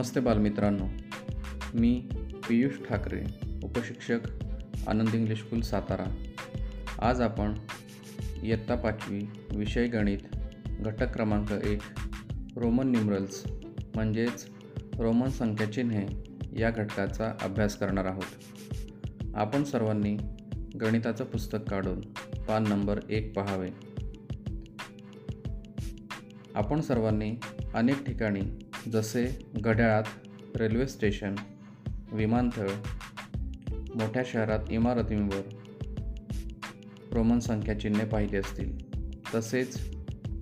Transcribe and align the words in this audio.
नमस्ते 0.00 0.20
बालमित्रांनो. 0.20 0.86
मी 1.74 2.08
पियुष 2.48 2.72
ठाकरे 2.88 3.22
उपशिक्षक 3.64 4.18
आनंद 4.88 5.14
इंग्लिश 5.14 5.38
स्कूल 5.38 5.60
सातारा. 5.60 6.04
आज 6.98 7.20
आपण 7.20 7.54
इयत्ता 8.42 8.74
पाचवी 8.74 9.20
विषय 9.54 9.86
गणित 9.86 10.18
घटक 10.66 11.14
क्रमांक 11.14 11.52
एक 11.52 11.82
रोमन 12.56 12.90
न्युमरल्स 12.90 13.44
म्हणजेच 13.94 14.46
रोमन 14.98 15.28
संख्या 15.28 15.72
चिन्हे 15.72 16.06
या 16.60 16.70
घटकाचा 16.70 17.32
अभ्यास 17.42 17.76
करणार 17.76 18.04
आहोत. 18.04 18.44
आपण 19.34 19.64
सर्वांनी 19.64 20.16
गणिताचं 20.80 21.24
पुस्तक 21.24 21.58
काढून 21.70 22.00
पान 22.48 22.68
नंबर 22.68 23.00
एक 23.10 23.36
पहावे. 23.36 23.68
आपण 26.54 26.80
सर्वांनी 26.80 27.36
अनेक 27.74 28.04
ठिकाणी 28.06 28.40
जसे 28.88 29.46
घड्याळात 29.56 30.04
रेल्वे 30.56 30.86
स्टेशन 30.86 31.34
विमानतळ 32.12 32.68
मोठ्या 33.70 34.22
शहरात 34.26 34.58
इमारतींवर 34.70 35.40
रोमन 37.12 37.38
संख्या 37.38 37.80
चिन्हे 37.80 38.04
पाहिली 38.04 38.36
असतील. 38.36 38.78
तसेच 39.34 39.96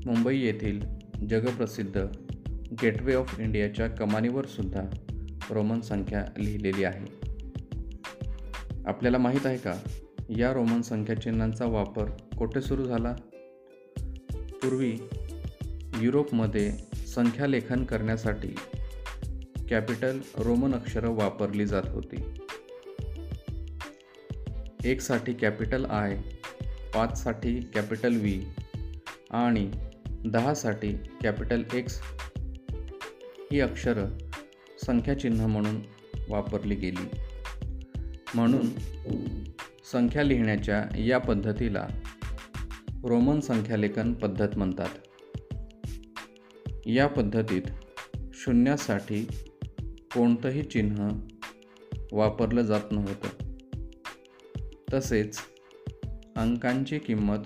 मुंबई 0.06 0.38
येथील 0.38 0.80
जगप्रसिद्ध 1.28 2.06
गेटवे 2.82 3.14
ऑफ 3.14 3.40
इंडियाच्या 3.40 3.88
कमानीवर 3.88 4.46
सुद्धा 4.46 4.82
रोमन 5.50 5.80
संख्या 5.80 6.24
लिहिलेली 6.38 6.84
आहे. 6.84 7.06
आपल्याला 8.86 9.18
माहीत 9.18 9.46
आहे 9.46 9.58
का 9.58 9.74
या 10.28 10.52
रोमन 10.52 10.80
संख्या 10.80 11.20
चिन्हांचा 11.20 11.64
वापर 11.64 12.04
कोठे 12.38 12.60
सुरू 12.60 12.84
झाला? 12.84 13.14
पूर्वी 14.62 14.98
युरोपमध्ये 16.00 16.87
संख्यालेखन 17.18 17.84
करण्यासाठी 17.84 18.54
कॅपिटल 19.70 20.18
रोमन 20.38 20.74
अक्षरं 20.74 21.10
वापरली 21.10 21.66
जात 21.66 21.82
होती. 21.86 22.34
एकसाठी 24.84 25.32
कॅपिटल 25.32 25.84
आय 25.84 26.16
पाचसाठी 26.94 27.60
कॅपिटल 27.60 28.16
व्ही 28.16 28.46
आणि 29.30 29.70
दहासाठी 30.26 30.92
कॅपिटल 31.22 31.62
एक्स 31.74 32.00
ही 33.52 33.60
अक्षरं 33.60 34.06
संख्याचिन्ह 34.86 35.46
म्हणून 35.46 35.80
वापरली 36.28 36.74
गेली. 36.74 37.08
म्हणून 38.34 38.66
संख्या 39.92 40.22
लिहिण्याच्या 40.22 40.98
या 40.98 41.18
पद्धतीला 41.18 41.86
रोमन 43.04 43.40
संख्यालेखन 43.40 44.12
पद्धत 44.12 44.58
म्हणतात. 44.58 44.88
या 46.88 47.06
पद्धतीत 47.06 47.62
शून्यासाठी 48.34 49.26
कोणतंही 50.14 50.62
चिन्ह 50.62 51.08
वापरलं 52.12 52.62
जात 52.62 52.80
नव्हतं. 52.90 53.52
तसेच 54.94 55.38
अंकांची 56.36 56.98
किंमत 56.98 57.38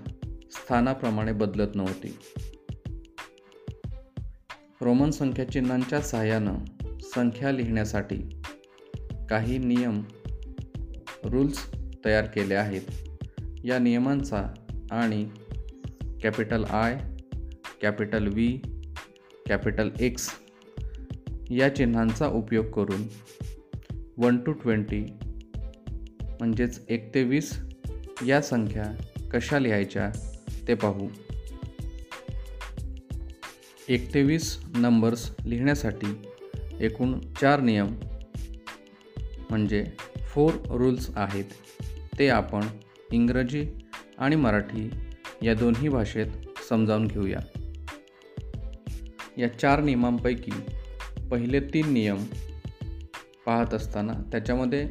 स्थानाप्रमाणे 0.51 1.31
बदलत 1.31 1.75
नव्हती. 1.75 2.17
रोमन 4.81 5.09
संख्या 5.09 5.51
चिन्हांच्या 5.51 6.01
सहाय्यानं 6.01 6.55
संख्या 7.01 7.51
लिहिण्यासाठी 7.51 8.41
काही 9.29 9.57
नियम 9.57 10.03
रूल्स 11.23 11.71
तयार 12.05 12.25
केले 12.25 12.53
आहेत. 12.53 12.81
या 13.63 13.79
नियमांचा 13.79 14.53
आणि 14.91 15.29
capital 16.23 16.63
I 16.63 16.97
capital 17.81 18.27
V 18.27 18.61
capital 19.49 19.89
X 19.99 20.29
या 21.51 21.75
चिन्हांचा 21.75 22.27
उपयोग 22.27 22.65
करून 22.65 23.01
वन 24.17 24.37
टू 24.37 24.51
ट्वेंटी 24.51 25.05
म्हणजेच 26.21 26.81
एक 26.89 27.15
ते 27.15 27.23
वीस 27.23 27.59
या 28.25 28.41
संख्या 28.41 28.83
कशा 29.33 29.59
लिहायच्या 29.59 30.11
ते 30.67 30.73
पाहू. 30.73 31.07
एक 33.89 34.13
ते 34.13 34.23
वीस 34.23 34.59
नंबर्स 34.75 35.31
लिहिण्यासाठी 35.45 36.21
एकूण 36.79 37.19
चार 37.41 37.59
नियम 37.59 37.87
म्हणजे 39.49 39.85
फोर 40.25 40.53
रूल्स 40.69 41.09
आहेत. 41.15 41.45
ते 42.19 42.29
आपण 42.29 42.61
इंग्रजी 43.11 43.65
आणि 44.17 44.35
मराठी 44.35 44.89
या 45.41 45.53
दोन्ही 45.53 45.89
भाषेत 45.89 46.27
समजावून 46.69 47.07
घेऊया. 47.07 47.39
या 49.37 49.47
चार 49.47 49.81
नियमांपैकी 49.83 50.51
पहिले 51.31 51.59
तीन 51.59 51.93
नियम 51.93 52.23
पाहत 53.45 53.73
असताना 53.73 54.13
त्याच्यामध्ये 54.13 54.87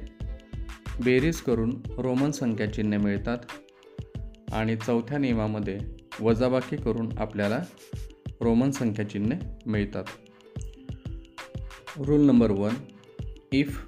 बेरीज 1.05 1.41
करून 1.41 1.83
रोमन 1.99 2.31
संख्या 2.31 2.73
चिन्हे 2.73 2.99
मिळतात 2.99 3.39
आणि 4.53 4.77
चौथ्या 4.77 5.19
नियमामध्ये 5.19 5.79
वजाबाकी 6.21 6.77
करून 6.77 7.19
आपल्याला 7.19 7.63
रोमन 8.41 8.71
संख्या 8.71 9.09
चिन्हे 9.09 9.39
मिळतात. 9.67 10.05
Rule 11.97 12.21
number 12.21 12.51
one 12.51 12.75
if 13.53 13.79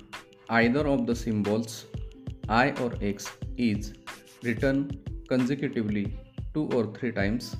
either 0.50 0.86
of 0.86 1.00
the 1.00 1.10
symbols 1.10 1.84
I 2.48 2.72
or 2.80 3.02
X 3.02 3.26
is 3.58 3.92
written 4.44 4.82
consecutively 5.30 6.04
two 6.54 6.68
or 6.76 6.84
three 6.84 7.10
times 7.10 7.54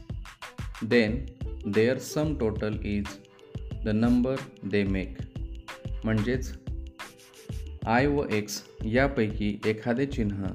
then 0.83 1.25
their 1.67 1.99
sum 1.99 2.35
total 2.39 2.75
is 2.85 3.05
the 3.85 3.89
number 3.89 4.37
they 4.65 4.85
make. 4.85 5.17
म्हणजेच 6.05 6.53
आय 7.87 8.07
व 8.07 8.25
एक्स 8.33 8.63
यापैकी 8.85 9.59
एखादे 9.67 10.07
चिन्ह 10.07 10.47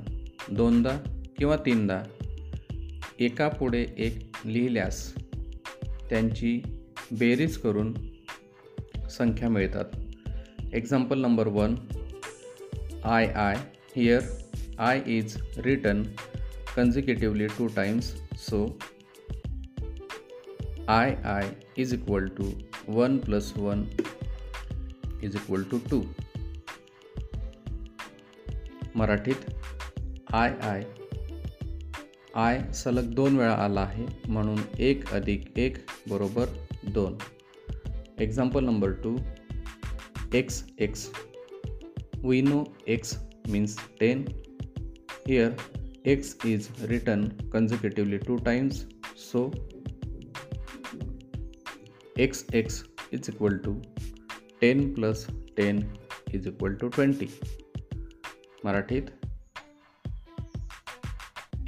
दोनदा 0.52 0.98
किंवा 1.38 1.56
तीनदा 1.56 2.04
एकापुढे 3.20 3.86
एक 3.98 4.20
लिहिल्यास 4.46 5.16
त्यांची 6.10 6.62
बेरीज 7.12 7.58
करून 7.58 7.94
संख्या 9.10 9.50
मिळतात. 9.50 9.86
Example 10.74 11.20
number 11.20 11.48
one 11.48 11.76
I 13.04 13.28
I 13.28 13.56
here 13.96 14.22
I 14.80 15.02
is 15.08 15.38
written 15.58 16.04
consecutively 16.76 17.48
two 17.48 17.68
times 17.68 18.14
so 18.36 18.80
I 20.90 21.16
I 21.24 21.52
is 21.78 21.94
equal 21.94 22.28
to 22.28 22.44
one 22.88 23.18
plus 23.18 23.54
one 23.58 23.84
is 25.24 25.36
equal 25.36 25.64
to 25.64 25.78
two 25.78 26.04
मराठीत 28.96 29.36
आय 30.34 30.54
आय 30.62 30.84
आय 32.36 32.62
सलग 32.74 33.14
दोन 33.14 33.38
वेळा 33.38 33.54
आला 33.54 33.82
आहे 33.82 34.06
म्हणून 34.28 34.60
एक 34.80 35.14
अधिक 35.14 35.60
एक 35.60 35.78
बरोबर 36.10 36.46
दोन. 36.84 37.18
Example 38.20 38.64
number 38.64 38.92
two 38.92 39.18
X 40.34 40.64
X 40.80 41.10
we 42.24 42.42
know 42.42 42.64
X 42.88 43.18
means 43.50 43.78
ten 44.00 44.26
here 45.28 45.52
X 46.06 46.38
is 46.46 46.68
written 46.82 47.28
consecutively 47.54 48.18
two 48.18 48.36
times 48.36 48.86
so 49.32 49.52
X 52.20 52.46
X 52.54 52.84
is 53.14 53.30
equal 53.30 53.58
to 53.58 53.74
ten 54.62 54.94
plus 54.94 55.28
ten 55.58 55.80
is 56.34 56.48
equal 56.48 56.74
to 56.74 56.88
twenty 56.88 57.28
मराठीत 58.66 59.04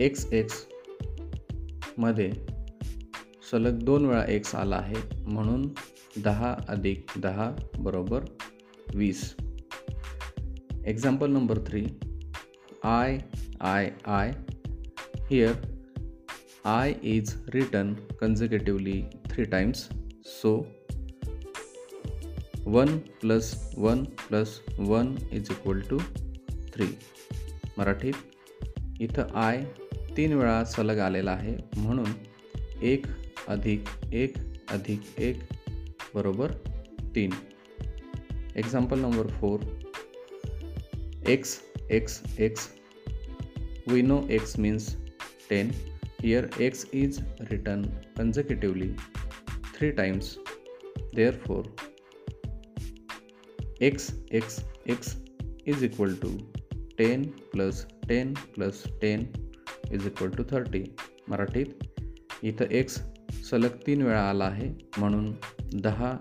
एक्स 0.01 0.25
एक्समध्ये 0.33 2.31
सलग 3.51 3.79
दोन 3.83 4.05
वेळा 4.05 4.23
x 4.27 4.55
आला 4.55 4.75
आहे 4.75 5.23
म्हणून 5.23 5.69
दहा 6.23 6.55
अधिक 6.67 7.05
दहा 7.17 7.51
बरोबर 7.79 8.19
वीस. 8.95 9.35
Example 10.85 11.31
number 11.31 11.57
three 11.57 11.85
I 12.83 13.17
I 13.61 13.91
I 14.05 14.31
here 15.29 15.53
I 16.65 16.93
is 17.03 17.33
written 17.53 17.93
consecutively 18.23 18.99
three 19.29 19.43
times 19.43 19.89
So, 20.25 20.49
1 22.65 22.91
plus 23.21 23.47
1 23.77 24.01
plus 24.27 24.51
1 24.77 25.07
is 25.31 25.47
equal 25.51 25.79
to 25.81 25.97
three. 26.73 26.85
मराठीत 27.77 28.13
इथं 28.99 29.23
आय 29.35 29.63
तीन 30.17 30.33
वेळा 30.33 30.63
सलग 30.63 30.99
आलेला 30.99 31.31
आहे 31.31 31.55
म्हणून 31.77 32.11
एक 32.81 33.05
अधिक 33.47 33.83
एक 34.13 34.37
अधिक 34.69 35.01
एक 35.17 35.39
बरोबर 36.15 36.51
तीन. 37.15 37.31
Example 38.55 38.99
number 38.99 39.27
four 39.27 39.59
X 41.27 41.59
X 41.91 42.21
X 42.39 42.67
we 43.87 44.01
know 44.01 44.21
X 44.29 44.59
means 44.59 44.95
ten 45.49 45.71
here 46.23 46.47
X 46.59 46.85
is 46.93 47.19
written 47.51 47.85
consecutively. 48.17 49.10
Three 49.81 49.95
times 49.97 50.27
therefore 51.17 51.63
x 53.81 54.11
x 54.31 54.59
x 54.89 55.15
is 55.65 55.83
equal 55.83 56.13
to 56.23 56.29
10 56.97 57.25
plus 57.53 57.85
10 58.07 58.35
plus 58.55 58.83
10 59.01 59.25
is 59.91 60.05
equal 60.05 60.35
to 60.37 60.43
30 60.55 60.83
मराठीत 61.27 61.65
इथं 62.43 62.65
एक्स 62.71 63.01
सलग 63.49 63.69
तीन 63.87 64.01
वेळा 64.01 64.29
आला 64.29 64.45
आहे 64.45 64.89
म्हणून 64.97 65.35
दहा 65.73 66.17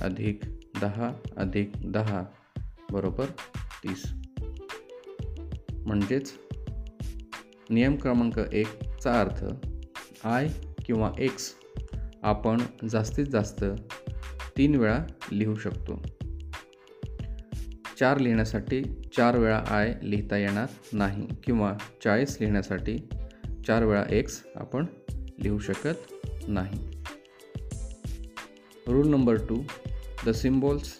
अधिक 0.00 0.40
दहा 0.80 1.12
अधिक 1.36 1.72
दहा 1.84 2.24
बरोबर 2.90 3.24
तीस. 3.84 4.12
म्हणजेच 5.86 6.32
नियम 7.70 7.96
क्रमांक 7.96 8.38
एकचा 8.52 9.20
अर्थ 9.20 9.44
आय 10.26 10.48
किंवा 10.86 11.12
एक्स 11.18 11.54
आपण 12.22 12.60
जास्तीत 12.90 13.26
जास्त 13.26 13.64
तीन 14.56 14.74
वेळा 14.74 14.98
लिहू 15.32 15.54
शकतो. 15.54 16.02
चार 18.00 18.18
लिहिण्यासाठी 18.18 18.82
चार 19.16 19.36
वेळा 19.36 19.64
आय 19.66 19.94
लिहिता 20.02 20.36
येणार 20.36 20.66
नाही 20.92 21.26
किंवा 21.44 21.74
चाळीस 22.04 22.36
लिहिण्यासाठी 22.40 22.98
चार 23.66 23.84
वेळा 23.84 24.04
एक्स 24.08 24.42
आपण 24.56 24.86
लिहू 25.42 25.58
शकत 25.58 26.12
नाही. 26.48 26.90
Rule 28.86 29.08
number 29.08 29.34
two 29.34 29.62
the 30.26 30.30
symbols 30.30 30.96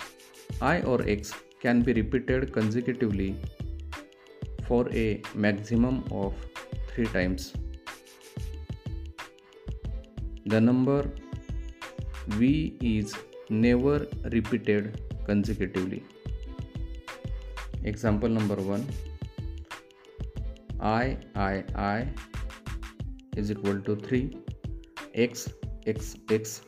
I 0.63 0.83
or 0.87 1.01
X 1.01 1.33
can 1.65 1.83
be 1.83 1.95
repeated 1.95 2.45
consecutively 2.51 3.33
for 4.69 4.91
a 4.91 5.17
maximum 5.35 6.01
of 6.13 6.47
three 6.95 7.05
times 7.05 7.53
the 10.49 10.55
number 10.55 11.07
V 12.37 12.53
is 12.83 13.15
never 13.51 14.07
repeated 14.25 14.87
consecutively 15.27 16.01
example 17.87 18.31
number 18.31 18.61
one 18.61 18.87
I 20.83 21.15
I 21.37 21.63
I 21.77 22.07
is 23.39 23.51
equal 23.51 23.81
to 23.81 23.97
three 23.97 24.21
X 25.17 25.47
X 25.89 26.15
X 26.33 26.61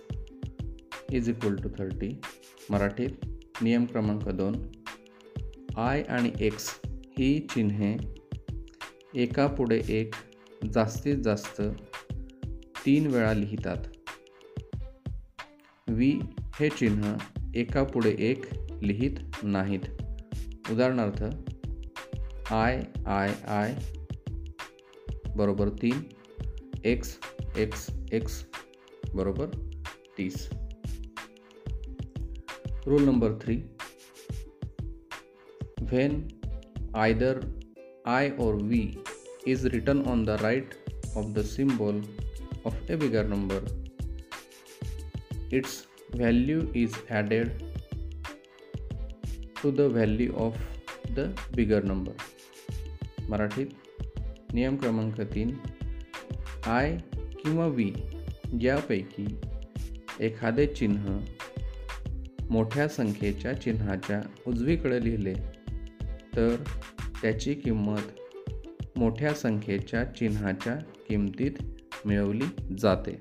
is 1.12 1.28
equal 1.28 1.56
to 1.56 1.68
thirty 1.78 2.20
मराठीत 2.70 3.24
नियम 3.62 3.84
क्रमांक 3.86 4.28
दोन. 4.28 4.54
I 5.76 6.02
आणि 6.02 6.32
x 6.40 6.68
ही 7.18 7.38
चिन्हे 7.54 7.96
एकापुढे 9.22 9.80
एक 9.88 10.14
जास्तीत 10.72 11.16
जास्त 11.16 11.60
तीन 12.84 13.06
वेळा 13.06 13.32
लिहितात. 13.34 13.76
वी 15.88 16.10
हे 16.60 16.68
चिन्ह 16.68 17.16
एकापुढे 17.54 18.10
एक 18.18 18.46
लिहित 18.82 19.18
नाहीत. 19.44 19.80
उदाहरणार्थ 20.70 21.22
आय 22.52 22.82
आय 23.06 23.34
आय 23.48 23.74
बरोबर 25.36 25.68
तीन 25.68 26.02
एक्स 26.84 27.18
एक्स 27.56 27.86
एक्स 28.12 28.44
बरोबर 29.14 29.46
तीस. 30.18 30.48
Rule 32.86 33.02
number 33.02 33.32
three. 33.42 33.56
When 35.82 36.28
either 36.96 37.40
I 38.06 38.30
or 38.40 38.54
V 38.62 38.82
is 39.46 39.66
written 39.66 40.02
on 40.02 40.24
the 40.24 40.30
right 40.30 40.74
of 41.16 41.26
the 41.26 41.42
symbol 41.42 42.02
of 42.64 42.74
a 42.88 42.96
bigger 42.96 43.24
number, 43.24 43.60
its 45.50 45.86
value 46.12 46.70
is 46.74 46.94
added 47.10 47.62
to 49.62 49.70
the 49.70 49.88
value 49.88 50.34
of 50.36 50.56
the 51.14 51.30
bigger 51.54 51.80
number. 51.80 52.12
मराठीत 53.28 53.66
नियम 54.54 54.76
क्रमांक 54.76 55.20
तीन 55.34 55.54
I 56.66 56.96
किंवा 57.42 57.66
V 57.66 57.92
यापैकी 58.60 59.26
एखादे 60.20 60.66
चिन्ह 60.66 61.18
मोठ्या 62.50 62.88
संख्येच्या 62.88 63.52
चिन्हाच्या 63.60 64.20
उजवीकडे 64.46 65.04
लिहिले 65.04 65.34
तर 66.36 66.56
त्याची 67.22 67.54
किंमत 67.54 68.98
मोठ्या 68.98 69.34
संख्येच्या 69.34 70.04
चिन्हाच्या 70.04 70.74
किमतीत 71.08 71.62
मिळवली 72.06 72.74
जाते. 72.78 73.20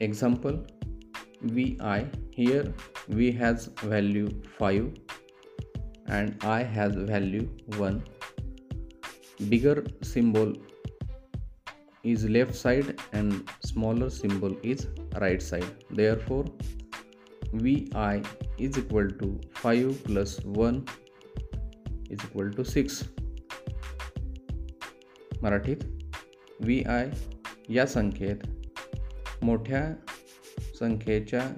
Example 0.00 0.56
V 1.42 1.76
I 1.80 2.04
here 2.38 2.68
V 3.08 3.30
has 3.30 3.68
value 3.84 4.28
five 4.58 4.90
and 6.08 6.30
I 6.42 6.64
has 6.64 6.96
value 6.96 7.40
one 7.78 7.98
bigger 9.40 9.80
symbol 10.02 10.52
is 12.04 12.26
left 12.26 12.54
side 12.54 12.84
and 13.12 13.32
smaller 13.66 14.08
symbol 14.08 14.54
is 14.64 14.86
right 15.14 15.40
side 15.40 15.94
therefore 15.96 16.44
V 17.52 17.90
I 17.94 18.20
is 18.58 18.78
equal 18.78 19.06
to 19.06 19.40
five 19.54 19.94
plus 20.06 20.36
one 20.46 20.80
is 22.10 22.18
equal 22.24 22.50
to 22.50 22.62
six 22.62 23.02
मराठीत? 25.42 25.76
V 26.60 26.82
I 26.82 27.10
या 27.68 27.86
संख्येत 27.86 28.36
मोठ्या 29.42 29.94
संख्येच्या 30.78 31.50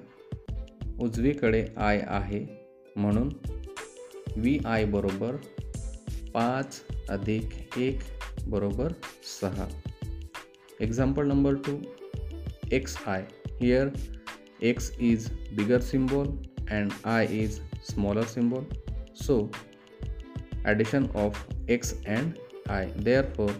उजवीकडे 0.99 1.67
I 1.77 2.01
आहे 2.07 2.45
म्हणून 2.95 3.29
V 4.35 4.59
I 4.65 4.85
बरोबर 4.85 5.35
पाच 6.33 6.83
अधिक 7.09 7.49
एक 7.77 7.99
बरोबर 8.47 8.91
सहा. 9.41 9.67
Example 10.79 11.27
number 11.27 11.53
two 11.53 11.79
X 12.71 12.97
I 13.07 13.25
here 13.61 13.87
X 14.61 14.91
is 14.99 15.31
bigger 15.31 15.79
symbol 15.79 16.27
and 16.71 16.91
I 17.03 17.27
is 17.29 17.59
smaller 17.89 18.23
symbol 18.23 18.63
so 19.15 19.51
addition 20.65 21.05
of 21.15 21.47
X 21.69 22.05
and 22.05 22.31
I 22.69 22.91
therefore 23.37 23.51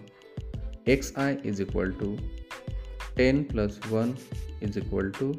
X 0.87 1.13
I 1.17 1.35
is 1.45 1.61
equal 1.61 1.91
to 1.91 2.15
ten 3.17 3.43
plus 3.43 3.79
one 3.87 4.11
is 4.61 4.77
equal 4.77 5.09
to 5.09 5.31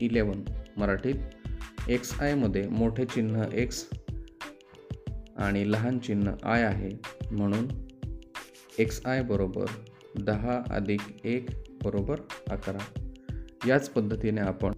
eleven 0.00 0.44
मराठीत 0.78 1.88
X 1.90 2.20
आयमध्ये 2.20 2.62
मोठे 2.68 3.04
चिन्ह 3.04 3.48
x 3.52 3.88
आणि 5.36 5.72
लहान 5.72 5.98
चिन्ह 5.98 6.32
I 6.44 6.62
आहे. 6.62 6.90
म्हणून 7.32 7.68
X 8.78 9.00
I 9.06 9.22
बरोबर 9.22 9.66
दहा 10.18 10.62
अधिक 10.70 11.00
एक 11.24 11.50
बरोबर 11.84 12.20
अकरा. 12.50 12.84
याच 13.66 13.88
पद्धतीने 13.88 14.40
आपण 14.40 14.72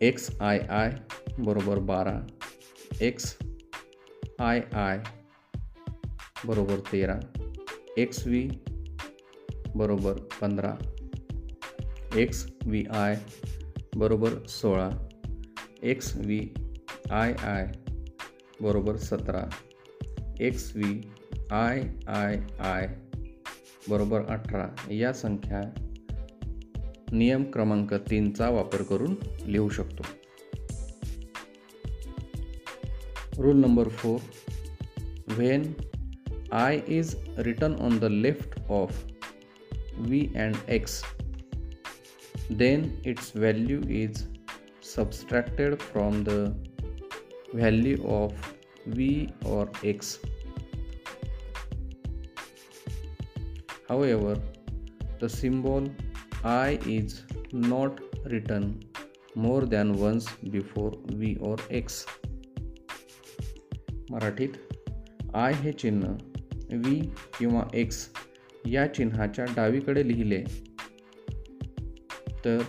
एक्स 0.00 0.30
आय 0.40 0.58
आय 0.58 0.94
बरोबर 1.38 1.78
बारा 1.78 2.26
एक्स 3.00 3.36
आय 4.40 4.60
आय 4.72 5.02
बरोबर 6.44 6.78
तेरा 6.92 7.18
एक्स 7.98 8.26
व्ही 8.26 8.48
बरोबर 9.74 10.12
पंधरा 10.40 10.74
एक्स 12.16 12.46
व्ही 12.66 12.84
आय 12.90 13.16
बरोबर 13.96 14.46
सोळा 14.46 14.90
एक्स 15.82 16.16
व्ही 16.16 16.48
आय 17.10 17.32
आय 17.32 17.66
बरोबर 18.60 18.96
सतरा 18.96 19.44
X 20.40 20.76
V 20.76 21.02
I 21.50 21.82
I 22.08 22.38
I 22.60 22.88
बरोबर 23.88 24.20
अठरा. 24.20 24.90
या 24.90 25.12
संख्या 25.12 25.62
नियम 27.12 27.44
क्रमांक 27.44 27.94
तीनचा 27.94 28.50
वापर 28.50 28.82
करून 28.82 29.14
लिहू 29.46 29.68
शकतो. 29.68 30.02
Rule 33.42 33.56
number 33.56 33.88
four 33.88 34.18
when 35.28 35.72
i 36.51 36.83
is 36.87 37.15
written 37.47 37.75
on 37.87 37.99
the 37.99 38.09
left 38.09 38.55
of 38.69 38.91
v 40.09 40.31
and 40.35 40.57
x 40.67 41.01
then 42.49 42.85
its 43.03 43.31
value 43.31 43.81
is 43.87 44.27
subtracted 44.81 45.81
from 45.81 46.23
the 46.23 46.55
value 47.53 47.99
of 48.07 48.33
v 48.87 49.29
or 49.45 49.69
x 49.83 50.19
however 53.89 54.35
the 55.19 55.29
symbol 55.29 55.89
i 56.43 56.79
is 56.85 57.23
not 57.51 58.01
written 58.25 58.67
more 59.35 59.61
than 59.65 59.93
once 59.93 60.27
before 60.57 60.91
v 61.21 61.37
or 61.39 61.57
x 61.69 62.05
मराठीत 64.11 64.57
I 65.41 65.53
हे 65.61 65.71
चिन्ह 65.81 66.09
V 66.72 67.10
किंवा 67.38 67.62
x 67.74 68.08
या 68.66 68.94
चिन्हाच्या 68.94 69.44
डावीकडे 69.44 70.08
लिहिले. 70.08 70.44
तर 72.44 72.62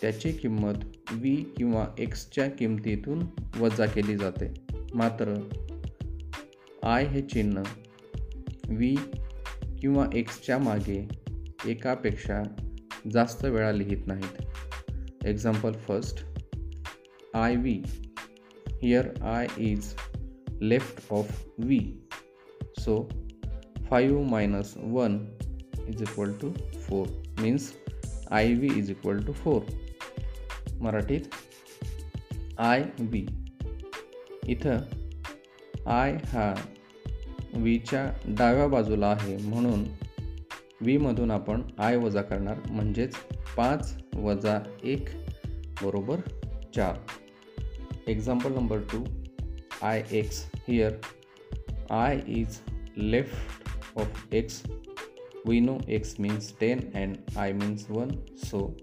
त्याची 0.00 0.32
किंमत 0.32 0.74
व्ही 1.10 1.36
किंवा 1.36 1.86
एक्सच्या 1.98 2.48
किमतीतून 2.50 3.22
वजा 3.60 3.86
केली 3.86 4.16
जाते. 4.16 4.54
मात्र 4.94 5.48
आय 6.82 7.06
हे 7.06 7.22
चिन्ह 7.22 7.62
व्ही 8.68 8.96
किंवा 9.80 10.06
एक्सच्या 10.14 10.58
मागे 10.58 11.08
एकापेक्षा 11.66 12.42
जास्त 13.12 13.44
वेळा 13.44 13.72
लिहित 13.72 14.06
नाहीत. 14.06 14.42
Example 15.26 15.72
first 15.72 16.24
I 17.34 17.56
V 17.56 17.82
here 18.82 19.22
I 19.22 19.46
is 19.58 19.94
left 20.60 21.12
of 21.12 21.48
V 21.58 22.01
so 22.84 23.08
five 23.90 24.28
minus 24.30 24.74
one 24.76 25.18
is 25.88 26.02
equal 26.02 26.32
to 26.32 26.52
four 26.80 27.06
means 27.40 27.72
I 28.30 28.52
V 28.54 28.78
is 28.78 28.90
equal 28.90 29.24
to 29.24 29.32
four 29.32 29.62
मराठीत 30.80 31.20
आय 32.58 32.84
व्ही 33.00 33.26
इथं 34.48 34.80
आय 35.86 36.12
हा 36.12 36.54
व्हीच्या 37.54 38.12
डाव्या 38.28 38.66
बाजूला 38.66 39.06
आहे. 39.06 39.36
म्हणून 39.36 39.84
व्हीमधून 40.80 41.30
आपण 41.30 41.62
आय 41.78 41.96
वजा 41.96 42.22
करणार. 42.22 42.56
म्हणजेच 42.70 43.14
पाच 43.56 43.94
वजा 44.14 44.58
एक 44.84 45.08
बरोबर 45.82 46.20
चार. 46.76 46.96
Example 48.06 48.52
number 48.52 48.78
two 48.78 49.04
I 49.82 50.02
X 50.10 50.44
here 50.68 50.92
I 51.90 52.20
is 52.26 52.58
left 53.10 53.98
of 53.98 54.34
X 54.34 54.62
we 55.48 55.54
know 55.66 55.88
X 55.88 56.14
means 56.20 56.54
ten 56.60 56.78
and 56.94 57.16
I 57.36 57.52
means 57.52 57.90
one 57.90 58.10
so 58.44 58.76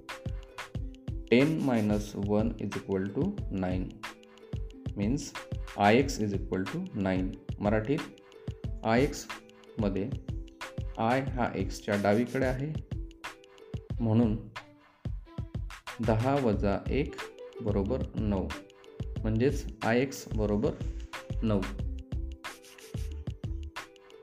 ten 1.31 1.59
minus 1.63 2.11
one 2.15 2.51
is 2.61 2.71
equal 2.75 3.03
to 3.03 3.35
nine 3.51 3.89
means 4.97 5.33
I 5.77 5.97
X 5.97 6.19
is 6.21 6.33
equal 6.33 6.63
to 6.63 6.83
nine 6.95 7.31
मराठीत 7.59 7.99
I 8.83 9.03
एक्समध्ये 9.03 10.09
I 10.97 11.21
हा 11.21 11.51
एक्सच्या 11.55 11.95
डावीकडे 12.03 12.45
आहे. 12.45 12.73
म्हणून 13.99 14.35
दहा 16.07 16.35
वजा 16.35 16.83
एक 16.89 17.15
बरोबर 17.61 18.03
नऊ. 18.15 18.47
म्हणजेच 19.21 19.65
आय 19.83 20.01
एक्स 20.01 20.25
बरोबर 20.35 20.71
नऊ. 21.43 21.61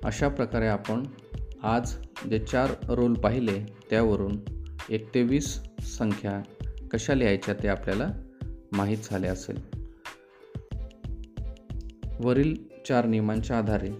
अशा 0.06 0.28
प्रकारे 0.28 0.66
आपण 0.66 1.02
आज 1.62 1.92
जे 2.30 2.38
चार 2.38 2.70
रोल 2.88 3.14
पाहिले 3.14 3.58
त्यावरून 3.90 4.38
एक 4.90 5.14
ते 5.14 5.22
वीस 5.22 5.46
संख्या 5.82 6.40
कशा 6.92 7.14
लिहायच्या 7.14 7.54
ते 7.54 7.68
आपल्याला 7.68 8.06
माहीत 8.72 8.98
झाले 9.04 9.26
असेल. 9.26 9.56
वरील 12.20 12.54
चार 12.88 13.06
नियमांच्या 13.06 13.58
आधारे 13.58 13.90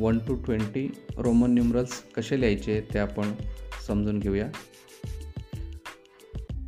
one 0.00 0.18
to 0.18 0.34
twenty 0.34 0.86
Roman 1.18 1.50
numerals 1.50 2.02
कसे 2.16 2.40
लिहायचे 2.40 2.80
ते 2.94 2.98
आपण 2.98 3.32
समजून 3.86 4.18
घेऊया. 4.18 4.48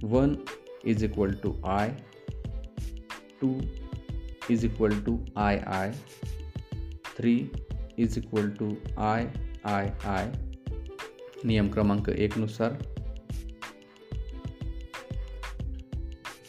One 0.02 0.34
is 0.84 1.04
equal 1.04 1.34
to 1.42 1.54
I 1.64 1.90
two 3.40 3.60
is 4.50 4.64
equal 4.64 5.00
to 5.06 5.18
I 5.36 5.58
I 5.66 5.92
three 7.16 7.38
is 7.98 8.18
equal 8.18 8.50
to 8.50 8.74
I 8.98 9.26
I 9.66 9.92
I 10.06 10.32
नियम 11.44 11.68
क्रमांक 11.68 12.08
एकनुसार 12.08 12.78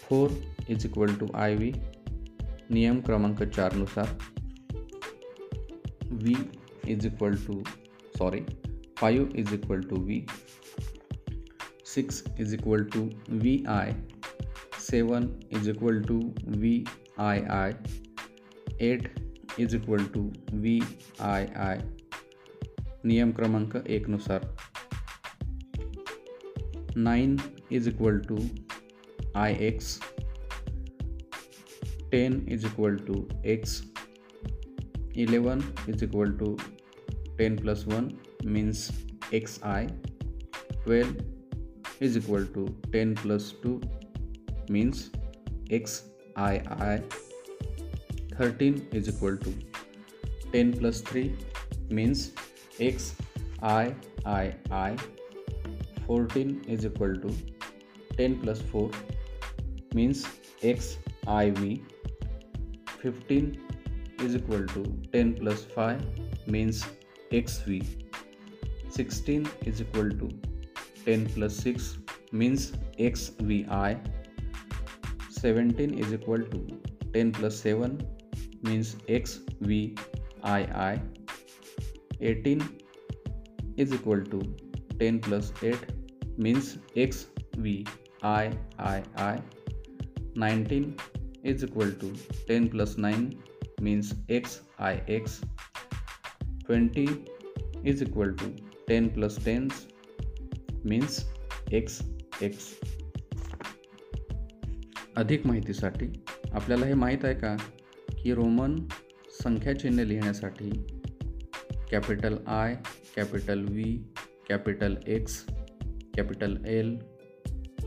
four 0.01 0.37
is 0.69 0.85
equal 0.85 1.15
to 1.15 1.27
I 1.35 1.55
V 1.55 1.73
नियम 2.71 2.99
क्रमांक 3.01 3.43
चारनुसार 3.43 4.17
V 6.11 6.35
is 6.87 7.05
equal 7.05 7.35
to 7.37 7.61
sorry 8.17 8.41
five 8.99 9.39
is 9.39 9.53
equal 9.53 9.81
to 9.81 9.95
V 9.95 10.25
six 11.85 12.23
is 12.39 12.53
equal 12.53 12.83
to 12.93 13.09
V 13.29 13.63
I 13.69 13.93
seven 14.81 15.29
is 15.51 15.69
equal 15.69 16.01
to 16.01 16.19
V 16.47 16.83
I 17.19 17.41
I 17.51 17.73
eight 18.81 19.09
vii 19.57 19.65
8 19.65 19.65
is 19.65 19.75
equal 19.75 20.05
to 20.07 20.21
vii 20.53 20.81
नियम 23.05 23.31
क्रमांक 23.31 23.75
एक 23.87 24.07
नुसार 24.09 24.55
nine 26.97 27.37
is 27.71 27.87
equal 27.87 28.19
to 28.19 28.37
I 29.35 29.53
X 29.53 29.99
ten 32.11 32.45
is 32.49 32.65
equal 32.65 32.95
to 32.95 33.29
X 33.45 33.83
eleven 35.15 35.59
is 35.89 36.03
equal 36.03 36.31
to 36.31 36.57
10 37.37 37.55
plus 37.55 37.85
1 37.85 38.11
means 38.43 38.91
xi 39.31 39.87
12 40.85 41.05
is 41.99 42.17
equal 42.17 42.45
to 42.45 42.75
10 42.91 43.15
plus 43.15 43.53
2 43.63 43.81
means 44.69 45.11
xii 45.69 47.26
13 48.37 48.87
is 48.91 49.09
equal 49.09 49.35
to 49.35 49.51
10 50.53 50.73
plus 50.79 51.01
3 51.01 51.35
means 51.89 52.31
x 52.79 53.15
i 53.61 53.95
i 54.25 54.53
i. 54.79 54.95
14 56.05 56.65
is 56.67 56.85
equal 56.85 57.15
to 57.23 57.31
10 58.17 58.35
plus 58.41 58.61
4 58.61 58.91
means 59.93 60.25
xiv 60.61 61.63
15 63.01 63.47
is 64.25 64.35
equal 64.35 64.67
to 64.75 64.83
10 65.13 65.33
plus 65.39 65.63
5 65.75 66.05
means 66.55 66.83
xv 67.31 67.79
16 68.89 69.49
is 69.71 69.81
equal 69.85 70.11
to 70.21 70.29
10 71.05 71.25
plus 71.33 71.57
6 71.71 71.97
means 72.43 72.69
xvi 73.09 73.59
17 75.41 75.97
is 76.05 76.13
equal 76.19 76.47
to 76.53 76.61
10 77.17 77.31
plus 77.39 77.59
7 77.67 77.99
means 78.63 78.95
xvii 79.07 79.95
18 82.19 82.61
is 83.77 83.93
equal 83.93 84.21
to 84.33 84.39
10 84.99 85.19
plus 85.19 85.51
8 85.63 85.75
means 86.37 86.77
xvii 86.95 87.85
19 90.35 90.95
is 91.43 91.63
equal 91.63 91.91
to 91.91 92.13
10 92.47 92.69
plus 92.69 92.97
9 92.97 93.33
means 93.81 94.13
xix 94.29 95.41
20 96.67 97.25
is 97.83 98.01
equal 98.01 98.33
to 98.33 98.47
10 98.87 99.09
plus 99.11 99.37
10 99.37 99.69
means 100.83 101.25
x 101.71 102.03
x 102.41 102.55
अधिक 105.17 105.45
माहितीसाठी 105.47 106.07
आपल्याला 106.51 106.85
हे 106.85 106.93
माहीत 106.93 107.25
आहे 107.25 107.33
का 107.33 107.55
की 108.23 108.33
Roman 108.33 108.87
संख्या 109.43 109.79
चिन्ह 109.79 110.03
लिहिण्यासाठी 110.03 110.71
capital 111.91 112.35
I, 112.47 112.75
capital 113.15 113.65
V, 113.65 114.03
capital 114.49 114.95
X, 115.07 115.45
capital 116.15 116.57
L, 116.65 116.97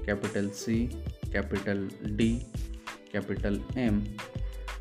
capital 0.06 0.49
C, 0.49 0.87
capital 1.32 1.87
D, 2.04 2.38
capital 3.12 3.58
M 3.76 4.00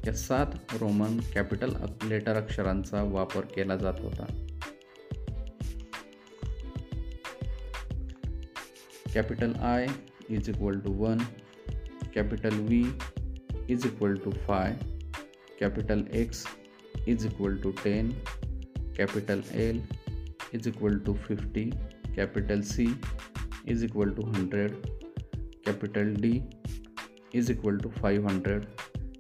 या 0.05 0.13
सात 0.13 0.73
रोमन 0.73 1.19
कॅपिटल 1.33 1.73
लेटर 2.03 2.35
अक्षरांचा 2.35 3.03
वापर 3.03 3.41
केला 3.41 3.75
जात 3.75 3.99
होता. 3.99 4.25
Capital 9.13 9.53
I 9.53 9.87
is 10.29 10.49
equal 10.49 10.79
to 10.79 10.93
one, 10.93 11.17
capital 12.15 12.59
V 12.59 12.85
is 13.69 13.87
equal 13.87 14.15
to 14.15 14.31
five 14.31 14.75
capital 15.59 16.03
X 16.13 16.45
is 17.07 17.25
equal 17.25 17.53
to 17.63 17.71
10 17.85 18.09
capital 18.97 19.41
L 19.53 19.77
is 20.53 20.67
equal 20.67 20.97
to 21.07 21.13
50 21.13 21.63
capital 22.15 22.61
C 22.61 22.87
is 23.71 23.83
equal 23.87 24.11
to 24.17 24.25
100 24.25 24.71
capital 25.67 26.13
D 26.13 26.41
is 27.35 27.49
equal 27.49 27.77
to 27.77 27.89
500 28.01 28.61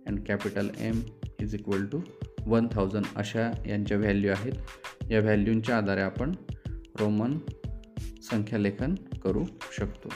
and 0.07 0.19
capital 0.27 0.69
M 0.79 1.01
is 1.39 1.55
equal 1.55 1.85
to 1.85 2.01
one 2.45 2.67
thousand 2.73 3.05
अशा 3.15 3.51
यांच्या 3.67 3.97
value 3.97 4.31
आहेत. 4.31 4.53
या 5.11 5.19
व्हॅल्यूंच्या 5.19 5.77
आधारे 5.77 6.01
आपण 6.01 6.31
Roman 6.99 7.37
संख्यालेखन 8.21 8.95
करू 8.95 9.45
शकतो. 9.77 10.09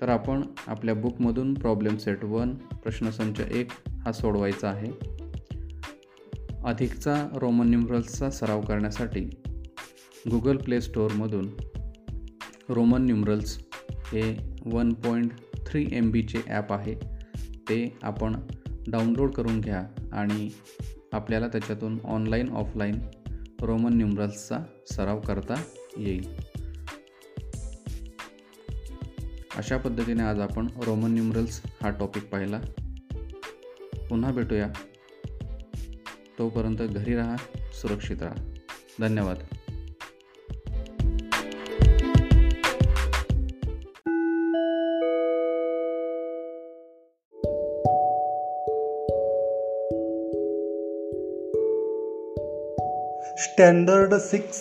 तर 0.00 0.08
आपण 0.08 0.42
आपल्या 0.66 0.94
बुकमधून 0.94 1.54
प्रॉब्लेम 1.54 1.96
सेट 1.96 2.24
वन 2.24 2.54
प्रश्नसंच 2.54 3.40
एक 3.40 3.68
हा 4.04 4.12
सोडवायचा 4.12 4.68
आहे. 4.68 4.92
अधिकचा 6.64 7.28
रोमन 7.34 7.68
न्युमरल्सचा 7.68 8.30
सराव 8.30 8.60
करण्यासाठी 8.60 9.20
गुगल 10.30 10.56
प्ले 10.56 10.80
स्टोअरमधून 10.80 11.48
रोमन 12.68 13.02
न्युमरल्स 13.02 13.58
हे 14.12 14.52
वन 14.66 14.92
पॉईंट 14.92 15.32
थ्री 15.66 15.88
एम 15.92 16.10
बीचे 16.10 16.38
ॲप 16.46 16.72
आहे. 16.72 16.94
ते 17.68 17.98
आपण 18.02 18.36
डाउनलोड 18.88 19.32
करून 19.32 19.60
घ्या 19.60 19.84
आणि 20.12 20.50
आपल्याला 21.12 21.48
त्याच्यातून 21.48 21.98
ऑनलाईन 22.04 22.48
ऑफलाईन 22.48 22.98
रोमन 23.62 23.96
न्युमरल्सचा 23.96 24.58
सराव 24.90 25.20
करता 25.20 25.54
येईल. 25.98 26.28
अशा 29.56 29.76
पद्धतीने 29.76 30.22
आज 30.22 30.40
आपण 30.40 30.66
रोमन 30.84 31.10
न्युमरल्स 31.10 31.62
हा 31.82 31.90
टॉपिक 31.90 32.24
पाहिला. 32.24 32.60
पुन्हा 34.12 34.30
भेटूया. 34.30 34.72
तोपर्यंत 36.38 36.82
घरी 36.82 37.14
राहा 37.14 37.36
सुरक्षित 37.72 38.22
राहा. 38.22 38.34
धन्यवाद. 39.00 39.36
Standard 53.38 54.14
six 54.14 54.56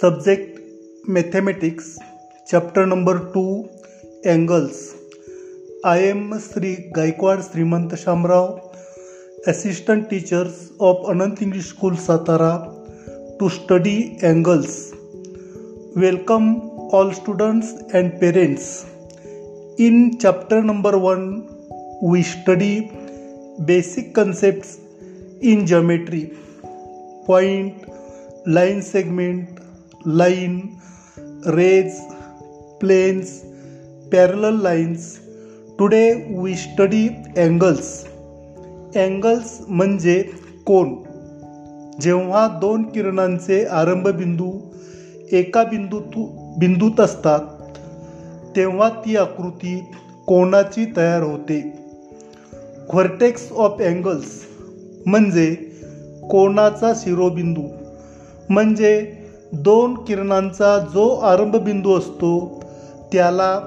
subject 0.00 0.60
mathematics 1.10 1.98
chapter 2.50 2.84
number 2.84 3.16
two 3.16 3.62
angles 4.26 4.99
I 5.82 5.96
am 5.96 6.38
Sri 6.38 6.90
Gaikwad 6.94 7.38
Srimant 7.38 7.90
Shamrao, 7.92 8.76
assistant 9.46 10.10
teachers 10.10 10.72
of 10.78 10.96
Anant 11.06 11.40
English 11.40 11.68
School 11.68 11.92
Satara 11.92 12.68
to 13.38 13.48
study 13.48 14.18
angles. 14.22 14.92
Welcome 15.96 16.68
all 16.92 17.14
students 17.14 17.72
and 17.94 18.20
parents. 18.20 18.84
In 19.78 20.18
chapter 20.18 20.62
number 20.62 20.98
1 20.98 22.02
we 22.02 22.24
study 22.24 22.92
basic 23.64 24.12
concepts 24.12 24.80
in 25.40 25.66
geometry. 25.66 26.36
Point, 27.24 27.88
line 28.44 28.82
segment, 28.82 29.60
line, 30.04 30.78
rays, 31.46 31.98
planes, 32.80 33.46
parallel 34.10 34.56
lines 34.56 35.20
today 35.80 36.12
we 36.28 36.54
study 36.54 37.08
angles 37.36 38.04
angles 38.96 39.60
म्हणजे 39.68 40.22
कोण 40.66 40.94
जेव्हा 42.00 42.48
दोन 42.48 42.82
किरणांचे 42.82 43.64
आरंभबिंदू 43.64 44.52
एका 45.32 45.64
बिंदू 45.64 46.00
बिंदूत 46.58 47.00
असतात 47.00 47.40
तेव्हा 48.56 48.88
ती 48.88 49.16
आकृती 49.16 49.88
कोणाची 50.26 50.84
तयार 50.96 51.22
होते. 51.22 51.72
व्हर्टेक्स 52.92 53.52
ऑफ 53.52 53.80
अँगल्स 53.80 54.40
म्हणजे 55.06 55.54
कोणाचा 56.30 56.92
शिरोबिंदू. 56.96 57.62
म्हणजे 58.48 59.12
दोन 59.52 59.94
किरणांचा 59.94 60.78
जो 60.78 61.08
आरंभबिंदू 61.08 61.98
असतो 61.98 62.62
त्याला 63.12 63.60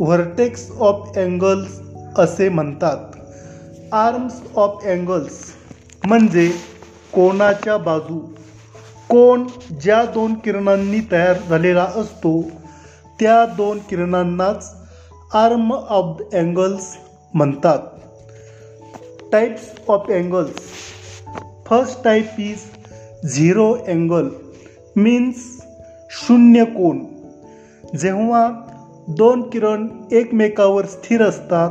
व्हर्टेक्स 0.00 0.70
ऑफ 0.70 1.08
अँगल्स 1.16 1.80
असे 2.16 2.48
म्हणतात. 2.48 2.98
आर्म्स 3.92 4.32
ऑफ 4.56 4.84
अँगल्स 4.84 5.52
म्हणजे 6.06 6.48
कोणाच्या 7.12 7.76
बाजू? 7.76 8.18
कोण 9.08 9.46
ज्या 9.80 10.04
दोन 10.04 10.34
किरणांनी 10.34 11.00
तयार 11.12 11.38
झालेला 11.48 11.84
असतो 11.84 12.42
त्या 13.20 13.46
दोन 13.46 13.78
किरणांनाच 13.78 14.74
आर्म 15.34 15.72
ऑफ 15.72 16.20
अँगल्स 16.32 16.96
म्हणतात. 17.34 17.78
Types 19.32 19.62
of 19.88 20.10
angles. 20.10 20.54
First 21.66 22.04
type 22.04 22.26
is 22.38 22.58
zero 23.28 23.72
angle 23.72 24.28
means 24.96 25.36
शून्य 26.10 26.64
कोण 26.64 26.98
जेव्हा 27.96 28.65
दोन 29.08 29.42
किरण 29.50 29.86
एकमेकावर 30.12 30.84
स्थिर 30.84 31.22
असतात 31.22 31.70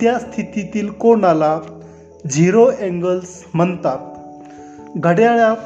त्या 0.00 0.18
स्थितीतील 0.18 0.88
कोणाला 0.88 1.60
झिरो 2.30 2.64
अँगल्स 2.64 3.44
म्हणतात. 3.54 3.98
घड्याळात 4.96 5.56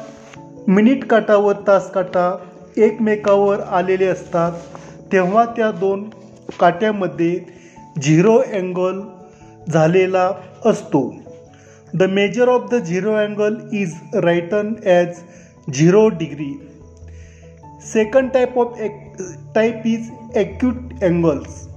मिनिट 0.69 1.05
काटा 1.05 1.35
व 1.35 1.51
तास 1.67 1.91
काटा 1.91 2.37
एकमेकावर 2.77 3.59
आलेले 3.59 4.05
असतात 4.05 4.51
तेव्हा 5.11 5.45
त्या 5.45 5.71
दोन 5.71 6.09
काट्यामध्ये 6.59 7.39
झिरो 8.03 8.37
अँगल 8.37 8.99
झालेला 9.69 10.31
असतो. 10.65 11.15
The 11.93 12.03
measure 12.03 12.47
of 12.47 12.69
the 12.71 12.75
zero 12.75 13.13
angle 13.13 13.55
is 13.73 13.93
written 14.13 14.73
as 14.85 15.07
zero 15.73 16.07
degree 16.09 16.53
second 17.93 18.29
type 18.29 18.59
of 18.59 18.79
type 19.55 19.81
is 19.85 20.09
acute 20.35 21.03
angles 21.03 21.67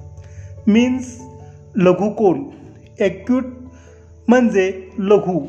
means 0.66 1.18
लघुकोण 1.76 2.42
acute 3.00 3.44
म्हणजे 4.28 4.90
लघु 4.98 5.40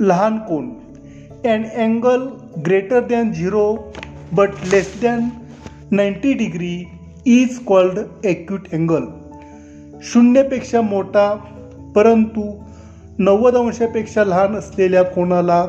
लहान 0.00 0.38
कोण 0.38 0.68
and 1.48 1.66
angle 1.66 2.26
greater 2.66 3.00
than 3.00 3.32
zero 3.32 3.76
but 4.32 4.48
less 4.72 5.00
than 5.02 5.28
ninety 5.90 6.32
degree 6.32 6.84
is 7.26 7.58
called 7.58 7.98
acute 8.24 8.60
angle 8.72 9.04
शून्यपेक्षा 10.02 10.80
मोठा 10.80 11.34
परंतु 11.94 12.52
नव्वद 13.18 13.56
अंशापेक्षा 13.56 14.24
लहान 14.24 14.56
असलेल्या 14.56 15.02
कोणाला 15.02 15.66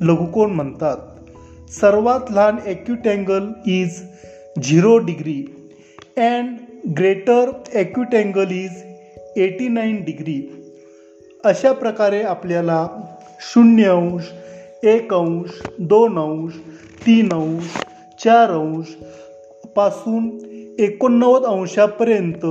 लघुकोण 0.00 0.50
म्हणतात. 0.50 0.96
सर्वात 1.80 2.20
लहान 2.30 2.56
acute 2.66 3.08
angle 3.08 3.48
is 3.66 4.02
zero 4.58 4.96
degree. 4.98 5.40
And 6.16 6.56
greater 6.96 7.50
acute 7.74 8.14
angle 8.14 8.52
is 8.52 9.38
eighty 9.38 9.68
nine 9.68 9.96
degree. 10.04 10.36
अशा 11.44 11.72
प्रकारे 11.72 12.22
आपल्याला 12.22 12.86
शून्य 13.40 13.88
अंश 13.88 14.30
एक 14.84 15.12
अंश 15.14 15.60
दोन 15.78 16.18
अंश 16.18 16.54
तीन 17.06 17.32
अंश 17.32 17.76
चार 18.24 18.50
अंशपासून 18.50 20.30
एकोणनव्वद 20.78 21.44
अंशापर्यंत 21.44 22.46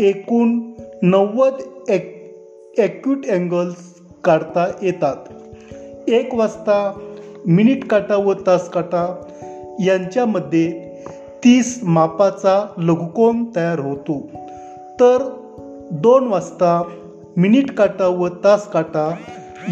एकूण 0.00 0.58
नव्वद 1.02 1.62
ॲक 1.88 2.12
ॲक्यूट 2.78 3.26
अँगल्स 3.26 3.76
काढता 4.24 4.66
येतात. 4.82 6.10
एक 6.10 6.34
वाजता 6.34 6.78
मिनिट 7.46 7.84
काटा 7.84 8.16
व 8.16 8.32
तास 8.46 8.68
काटा 8.70 9.06
यांच्यामध्ये 9.84 10.89
तीस 11.44 11.80
मापाचा 11.82 12.74
लघुकोन 12.78 13.44
तयार 13.56 13.78
होतो. 13.78 14.30
तर 15.00 15.22
दोन 15.92 16.26
वाजता 16.26 16.82
मिनिट 17.36 17.70
काटा 17.70 18.06
व 18.06 18.28
तास 18.28 18.68
काटा 18.68 19.14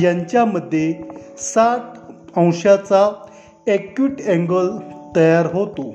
यांच्यामध्ये 0.01 0.95
साठ 1.39 1.81
अंशाचा 2.37 3.27
ॲक्यूट 3.67 4.11
अँगल 4.27 4.69
तयार 5.17 5.47
होतो. 5.47 5.95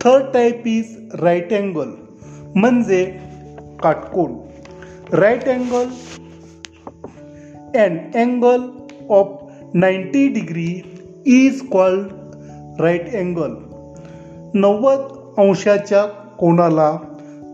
Third 0.00 0.24
type 0.34 0.66
is 0.66 0.96
right 1.14 1.52
angle 1.52 1.88
म्हणजे 2.54 3.04
Katkon 3.82 4.32
right 5.12 5.48
angle 5.48 5.86
and 7.78 8.16
angle 8.16 8.60
of 9.10 9.26
ninety 9.74 10.28
degree 10.28 10.82
is 11.26 11.60
called 11.68 12.06
right 12.80 13.14
angle 13.16 13.54
नव्वद 14.54 14.98
अंशाच्या 15.38 16.06
कोणाला 16.38 16.98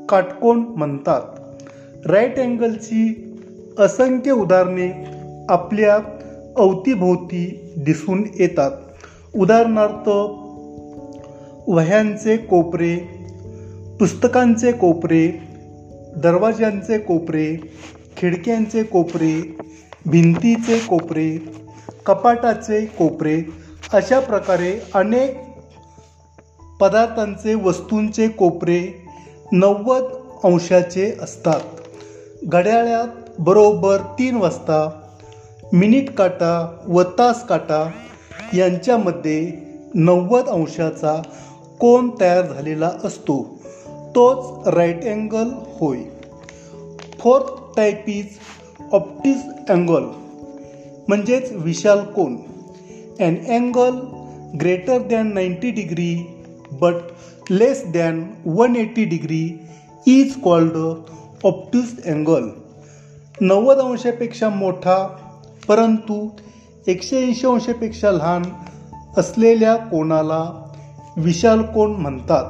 काटकोण 0.08 0.58
म्हणतात. 0.58 1.20
राईट 2.06 2.38
अँगलची 2.38 3.32
असंख्य 3.78 4.30
उदाहरणे 4.30 4.90
आपल्या 5.48 5.98
अवतीभोवती 6.56 7.72
दिसून 7.76 8.24
येतात. 8.38 8.70
उदाहरणार्थ 9.34 10.08
वह्यांचे 11.66 12.36
कोपरे 12.36 12.96
पुस्तकांचे 14.00 14.72
कोपरे 14.72 15.28
दरवाज्यांचे 16.16 16.98
कोपरे 16.98 17.56
खिडक्यांचे 18.16 18.82
कोपरे 18.82 19.56
भिंतीचे 20.06 20.78
कोपरे 20.78 21.38
कपाटाचे 22.06 22.86
कोपरे 22.86 23.42
अशा 23.92 24.20
प्रकारे 24.20 24.80
अनेक 24.94 25.43
पदार्थांचे 26.80 27.54
वस्तूंचे 27.54 28.28
कोपरे 28.28 29.06
नव्वद 29.52 30.02
अंशाचे 30.44 31.16
असतात. 31.22 31.60
घड्याळात 32.44 33.08
बरोबर 33.38 33.96
तीन 33.96 34.36
वाजता 34.36 34.90
मिनिट 35.72 36.10
काटा 36.10 36.82
व 36.88 37.02
तास 37.02 37.46
काटा 37.46 37.90
यांच्यामध्ये 38.54 39.52
नव्वद 39.94 40.48
अंशाचा 40.48 41.22
कोन 41.80 42.10
तयार 42.20 42.46
झालेला 42.46 42.90
असतो. 43.04 43.60
तोच 44.14 44.68
राईट 44.68 45.04
अँगल 45.04 45.48
होय. 45.78 45.98
Fourth 47.18 47.76
type 47.76 48.08
is 48.08 48.26
obtuse 48.92 49.36
angle 49.68 50.04
म्हणजेच 51.08 51.52
विशाल 51.52 52.04
कोन. 52.04 52.36
And 53.20 53.46
angle 53.48 53.98
greater 54.60 54.98
than 54.98 55.34
ninety 55.34 55.70
degree 55.70 56.33
but 56.80 56.94
less 57.50 57.84
than 57.84 58.20
one 58.46 58.76
eighty 58.76 59.04
degree 59.04 59.58
called 60.44 60.94
obtuse 61.44 62.04
angle 62.06 62.48
नव्वद 63.40 63.76
अंशापेक्षा 63.76 64.48
मोठा 64.48 65.16
परंतु 65.68 66.28
एकशे 66.86 67.26
ऐंशी 67.26 67.46
अंशापेक्षा 67.46 68.10
लहान 68.10 68.42
असलेल्या 69.16 69.76
कोणाला 69.76 70.70
विशाल 71.16 71.62
कोण 71.62 71.90
म्हणतात. 71.90 72.44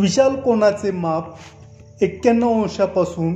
विशाल 0.00 0.34
कोणाचे 0.34 0.90
माप 0.90 1.24
एक्क्याण्णव 2.00 2.62
अंशापासून 2.62 3.34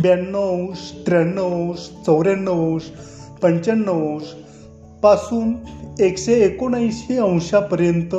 ब्याण्णव 0.00 0.52
अंश 0.52 0.92
त्र्याण्णव 1.06 1.50
अंश 1.50 1.90
चौऱ्याण्णव 2.06 2.72
अंश 2.72 2.82
पंच्याण्णव 3.42 4.12
अंशपासून 4.12 5.54
एकशे 6.00 6.32
एकोणऐंशी 6.32 7.18
अंशापर्यंत 7.18 8.14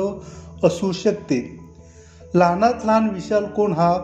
असू 0.64 0.92
शकते. 0.92 1.60
लहानात 2.34 2.74
लहान 2.84 3.10
विशाल 3.10 3.44
कोण 3.44 3.72
हा? 3.72 4.00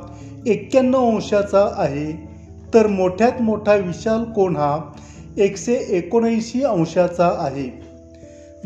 एक्क्याण्णव 0.47 1.11
अंशाचा 1.11 1.71
आहे. 1.77 2.29
तर 2.75 2.87
मोठ्यात 2.87 3.43
मोठा 3.43 3.75
विशाल 3.75 4.25
कोण 4.25 4.57
हा? 4.57 4.93
एकशे 5.39 5.75
एकोणऐंशी 5.89 6.65
अंशाचा 6.65 7.31
आहे. 7.39 7.83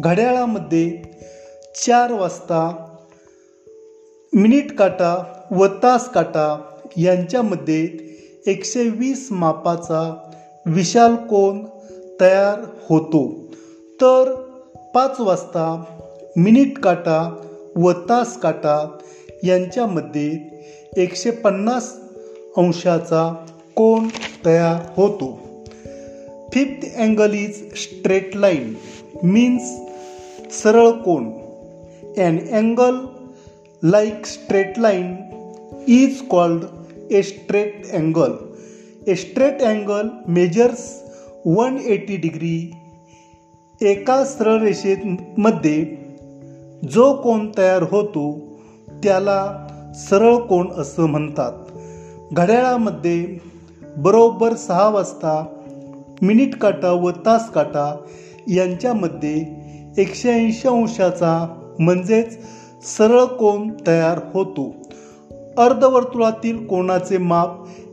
घड्याळामध्ये 0.01 1.03
चार 1.87 2.13
वाजता 2.13 2.87
मिनिट 4.33 4.79
काटा 4.79 5.43
व 5.51 5.67
तास 5.67 6.11
काटा 6.11 6.61
यांच्यामध्ये 6.97 7.89
एकशे 8.47 8.89
वीस 8.89 9.29
मापाचा 9.31 10.31
विशाल 10.67 11.15
कोण 11.15 11.65
तयार 12.21 12.61
होतो? 12.89 13.33
तर 14.01 14.35
पाच 14.95 15.21
वाजता 15.21 15.85
मिनिट 16.37 16.79
काटा 16.79 17.37
व 17.77 17.93
तास 17.93 18.37
काटा 18.37 18.99
यांच्यामध्ये 19.45 20.39
एकशे 20.97 21.31
पन्नास 21.31 21.93
अंशाचा 22.57 23.45
कोन 23.77 24.09
तयार 24.45 24.93
होतो. 24.97 25.39
Fifth 26.53 26.97
angle 26.97 27.35
is 27.35 27.75
straight 27.75 28.37
line 28.37 28.75
means 29.23 29.63
सरळ 30.63 30.91
कोन. 30.91 31.31
And 32.19 32.41
angle 32.53 32.97
like 33.83 34.27
straight 34.27 34.79
line 34.79 35.17
is 35.89 36.23
called 36.31 36.65
a 37.13 37.23
straight 37.23 37.93
angle. 37.93 38.33
A 39.07 39.15
straight 39.15 39.63
angle 39.63 40.09
measures 40.29 41.03
one 41.47 41.79
eighty 41.85 42.17
degree 42.17 42.73
एका 43.81 44.25
सरळ 44.25 44.63
रेषेमध्ये 44.63 46.00
जो 46.89 47.13
कोण 47.13 47.51
तयार 47.59 47.83
होतो 47.83 48.39
त्याला 49.03 49.67
सरळ 49.95 50.37
कोण 50.37 50.71
असं 50.71 51.07
म्हणतात? 51.07 51.53
घड्याळामध्ये 52.33 53.39
बरोबर 53.97 54.55
सहा 54.55 54.89
वाजता 54.89 55.45
मिनिट 56.23 56.57
काटा 56.57 56.91
व 56.91 57.11
तास 57.11 57.51
काटा 57.51 57.97
यांच्यामध्ये 58.49 59.45
एकशे 59.99 60.33
ऐंशी 60.33 60.69
अंशाचा 60.69 61.57
म्हणजेच 61.79 62.39
सरळ 62.83 63.25
कोण 63.25 63.71
तयार 63.87 64.19
होतो? 64.35 64.75
अर्धवर्तुळातील 65.59 66.67
कोणाचे 66.67 67.19
माप 67.19 67.51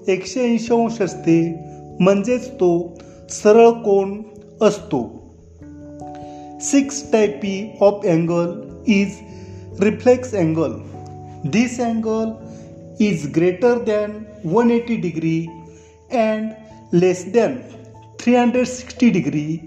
एकशे 0.07 0.41
ऐंशी 0.41 0.73
अंश 0.73 1.01
असते 1.01 1.59
म्हणजेच 1.99 2.51
तो 2.51 2.97
सरळ 3.29 3.69
कोण 3.69 4.21
असतो. 4.61 5.13
Six 6.61 7.11
type 7.11 7.77
of 7.81 8.05
angle 8.05 8.66
is 8.87 9.17
reflex 9.79 10.35
angle 10.35 10.71
this 11.49 11.79
angle 11.81 12.31
is 13.03 13.31
greater 13.35 13.77
than 13.77 14.11
one 14.45 14.71
eighty 14.71 14.95
degree 14.95 15.45
and 16.13 16.49
less 16.93 17.25
than 17.33 17.55
three 18.19 18.35
hundred 18.35 18.65
sixty 18.65 19.09
degree 19.09 19.59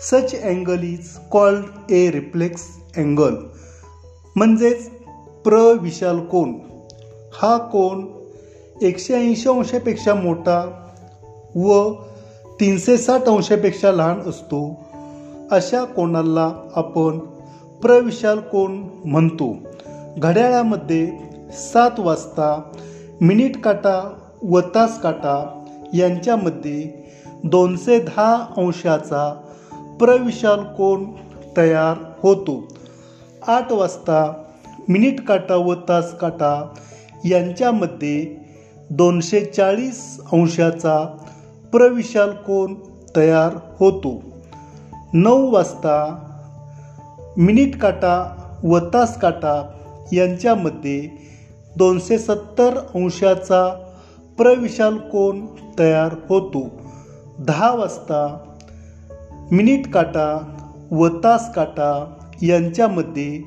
such 0.00 0.34
angle 0.42 0.82
is 0.82 1.08
called 1.30 1.92
a 1.92 2.10
reflex 2.10 2.62
angle 2.96 3.34
म्हणजेच 4.36 4.90
प्रविशाल 5.44 6.18
कोन. 6.20 6.52
हा 7.34 7.56
कोन 7.56 8.06
एकशे 8.82 9.14
ऐंशी 9.14 9.48
अंशापेक्षा 9.48 10.14
मोठा 10.14 10.58
व 11.54 11.94
तीनशे 12.60 12.96
साठ 12.96 13.28
अंशापेक्षा 13.28 13.92
लहान 13.92 14.20
असतो. 14.20 14.60
अशा 15.50 15.84
कोणाला 15.84 16.52
आपण 16.76 17.18
प्रविशाल 17.82 18.38
कोण 18.40 18.86
म्हणतो? 19.04 19.56
घड्याळामध्ये 20.18 21.12
सात 21.52 21.90
वाजता 21.98 22.62
मिनिट 23.20 23.60
काटा 23.60 24.14
व 24.42 24.60
तास 24.60 25.00
काटा 25.00 25.64
यांच्यामध्ये 25.94 26.90
दोनशे 27.44 27.98
दहा 27.98 28.34
अंशाचा 28.56 29.42
प्रविशाल 30.00 30.62
कोण 30.62 31.04
तयार 31.56 31.96
होतो? 32.22 32.68
आठ 33.46 33.72
वाजता 33.72 34.44
मिनिट 34.88 35.26
काटा 35.26 35.56
व 35.56 35.74
तास 35.74 36.18
काटा 36.18 36.74
यांच्यामध्ये 37.24 38.36
दोनशे 38.90 39.40
चाळीस 39.40 40.20
अंशाचा 40.32 41.16
प्रविशाल 41.72 42.30
कोण 42.30 42.74
तयार 43.16 43.56
होतो? 43.78 44.22
नऊ 45.12 45.50
वाजता 45.50 46.26
मिनिट 47.36 47.76
काटा 47.76 48.44
व 48.62 48.78
तास 48.78 49.18
काटा 49.18 49.70
यांच्यामध्ये 50.12 51.08
दोनशे 51.76 52.18
सत्तर 52.18 52.76
अंशाचा 52.94 53.74
प्रविशाल 54.38 54.96
कोन 54.96 55.46
तयार 55.78 56.14
होतो. 56.28 56.70
दहा 57.38 57.72
वाजता 57.72 58.38
मिनिट 59.50 59.92
काटा 59.92 60.54
व 60.90 61.08
तास 61.08 61.54
काटा 61.54 62.14
यांच्यामध्ये 62.42 63.40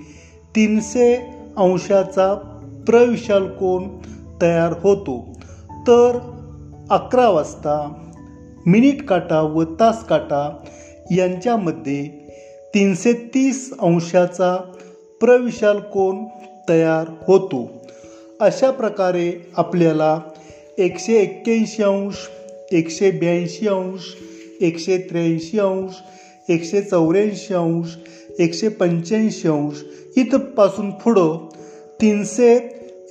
तीनशे 0.56 1.15
अंशाचा 1.58 2.36
प्रविशाल 2.88 3.48
कोण 3.48 3.88
तयार 4.41 4.74
होतो. 4.84 5.38
तर 5.72 6.17
अकरा 6.89 7.30
वाजता 7.30 7.93
मिनिट 8.65 9.08
काटा 9.08 9.41
व 9.41 9.63
तास 9.63 10.04
काटा 10.04 10.63
यांच्यामध्ये 11.12 12.23
तीनशे 12.74 13.14
तीस 13.14 13.74
अंशाचा 13.80 14.56
प्रविशाल 15.20 15.80
कोन 15.80 16.24
तयार 16.70 17.06
होतो. 17.28 17.72
अशा 18.42 18.72
प्रकारे 18.72 19.52
आपल्याला 19.58 20.20
एकशे 20.78 21.14
एक्क्याऐंशी 21.14 21.84
अंश 21.84 22.16
एकशे 22.72 23.12
ब्याऐंशी 23.12 23.68
अंश 23.68 24.02
एकशे 24.62 24.98
त्र्याऐंशी 24.98 25.60
अंश 25.60 25.92
एकशे 26.50 26.82
चौऱ्याऐंशी 26.82 27.54
अंश 27.54 27.96
एकशे 28.40 28.68
पंच्याऐंशी 28.70 29.48
अंश 29.48 29.84
इथपासून 30.18 30.92
पुढं 30.92 31.50
तीनशे 32.02 32.56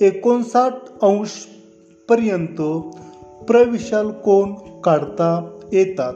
एकोणसाठ 0.01 0.73
अंशपर्यंत 1.01 2.61
प्रविशाल 3.45 4.11
कोण 4.11 4.53
काढता 4.81 5.59
येतात. 5.73 6.13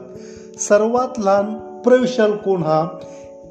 सर्वात 0.58 1.18
लहान 1.18 1.54
प्रविशाल 1.82 2.32
कोण 2.32 2.62
हा 2.62 2.86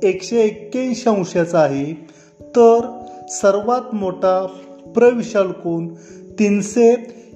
एकशे 0.03 0.43
एक्क्याऐंशी 0.43 1.09
अंशाचा 1.09 1.59
आहे. 1.59 1.93
तर 2.41 3.03
सर्वात 3.29 3.95
मोठा 3.95 4.45
प्रविशाल 4.95 5.51
कोण 5.51 5.87
तीनशे 6.39 6.95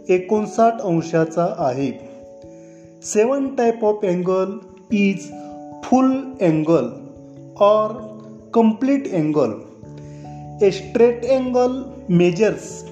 एकोणसाठ 0.09 0.81
अंशाचा 0.81 1.55
आहे. 1.57 1.91
Seven 3.03 3.55
type 3.55 3.85
of 3.85 4.05
angle 4.05 4.57
is 4.91 5.31
full 5.83 6.11
angle 6.41 6.87
or 7.59 7.91
complete 8.53 9.13
angle. 9.13 9.51
A straight 10.65 11.25
angle 11.25 11.81
measures 12.09 12.83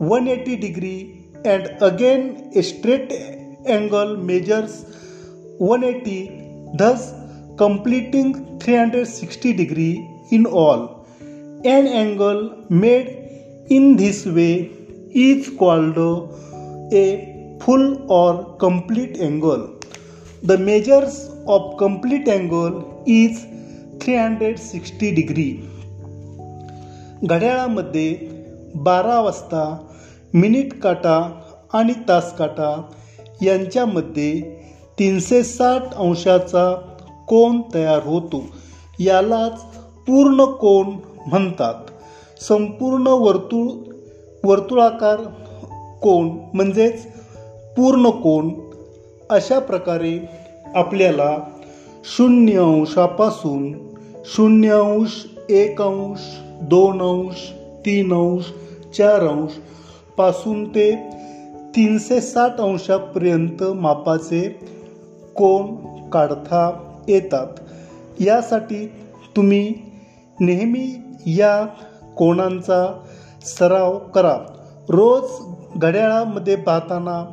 one 0.00 0.28
eighty 0.28 0.54
degree 0.54 1.24
and 1.46 1.62
again 1.82 2.32
a straight 2.56 3.12
angle 3.68 4.16
measures 4.16 4.84
one 5.60 5.82
eighty 5.82 6.28
thus 6.78 7.14
completing 7.58 8.58
360 8.60 9.52
degree 9.52 10.08
in 10.30 10.46
all. 10.46 11.06
An 11.64 11.86
angle 11.88 12.64
made 12.70 13.08
in 13.68 13.96
this 13.96 14.24
way 14.24 14.70
is 15.12 15.50
called 15.58 15.98
a 16.92 17.58
full 17.60 18.10
or 18.10 18.56
complete 18.58 19.18
angle. 19.18 19.80
The 20.42 20.56
measures 20.56 21.30
of 21.48 21.76
complete 21.78 22.28
angle 22.28 23.02
is 23.06 23.44
360 24.00 25.10
degree. 25.14 25.52
घड्याळामध्ये 27.24 28.08
बारा 28.74 29.20
वाजता 29.20 29.62
minute 30.34 30.80
काटा 30.80 31.18
आणि 31.72 31.92
तास 32.08 32.32
काटा 32.36 32.70
यांच्यामध्ये 33.42 34.30
तीनशे 34.98 35.42
साठ 35.44 35.94
अंशाचा 35.94 36.87
कोण 37.28 37.60
तयार 37.74 38.02
होतो 38.04 38.42
यालाच 38.98 39.62
पूर्ण 40.06 40.44
कोण 40.44 40.86
म्हणतात. 41.26 41.74
संपूर्ण 42.40 43.06
वर्तुळ 43.06 43.68
वर्तुळाकार 44.44 45.20
कोण 46.02 46.28
म्हणजेच 46.54 47.06
पूर्ण 47.76 48.10
कोन 48.10 48.50
अशा 49.30 49.58
प्रकारे 49.58 50.18
आपल्याला 50.74 51.36
शून्य 52.04 52.58
अंशापासून 52.58 53.72
शून्य 54.24 54.70
अंश 54.70 55.26
एक 55.50 55.82
अंश 55.82 56.20
दोन 56.62 57.02
अंश 57.02 57.50
तीन 57.86 58.12
अंश 58.12 58.44
चार 58.98 59.26
अंशपासून 59.26 60.64
ते 60.68 60.90
तीनशे 61.76 62.20
साठ 62.20 62.60
अंशापर्यंत 62.60 63.62
मापाचे 63.62 64.48
कोण 65.36 65.74
काढता 66.10 66.87
येतात. 67.08 67.46
यासाठी 68.20 68.86
तुम्ही 69.36 69.74
नेहमी 70.40 70.94
या 71.26 71.66
कोणांचा 72.16 73.02
सराव 73.42 73.98
करा. 73.98 74.38
रोज 74.88 75.30
घड्याळामध्ये 75.76 76.56
पाहताना 76.56 77.24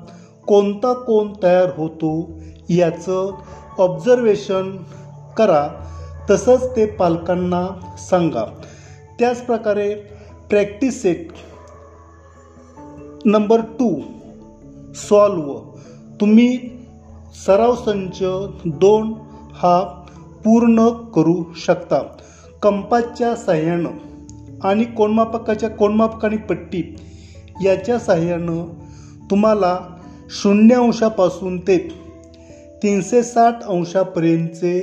कोणता 0.47 0.93
कोण 0.93 1.33
तयार 1.43 1.69
होतो 1.77 2.29
याचं 2.69 3.31
ऑब्झर्वेशन 3.77 4.77
करा. 5.38 5.69
तसंच 6.29 6.75
ते 6.75 6.85
पालकांना 6.85 7.95
सांगा. 7.97 8.45
त्याचप्रकारे 9.19 9.95
practice 10.49 11.01
set 11.01 11.27
number 13.25 13.61
two 13.61 14.01
solve 14.95 15.59
तुम्ही 16.21 16.57
सराव 17.45 17.75
संच 17.75 18.23
दोन 18.65 19.13
हा 19.56 19.84
पूर्ण 20.46 20.89
करू 20.89 21.44
शकता. 21.56 22.02
कंपासच्या 22.62 23.36
साह्यानं 23.36 23.89
आणि 24.63 24.84
कोणमापकाच्या 24.84 25.70
कोणमापक 25.70 26.26
आणि 26.26 26.38
पट्टी 26.38 26.96
याच्या 27.63 28.00
साह्यानं 28.00 28.65
तुम्हाला 29.32 29.80
शून्य 30.30 30.76
अंशापासून 30.76 31.60
ते 31.60 31.78
तीनशे 32.84 33.24
साठ 33.24 33.63
अंशापर्यंतचे 33.63 34.80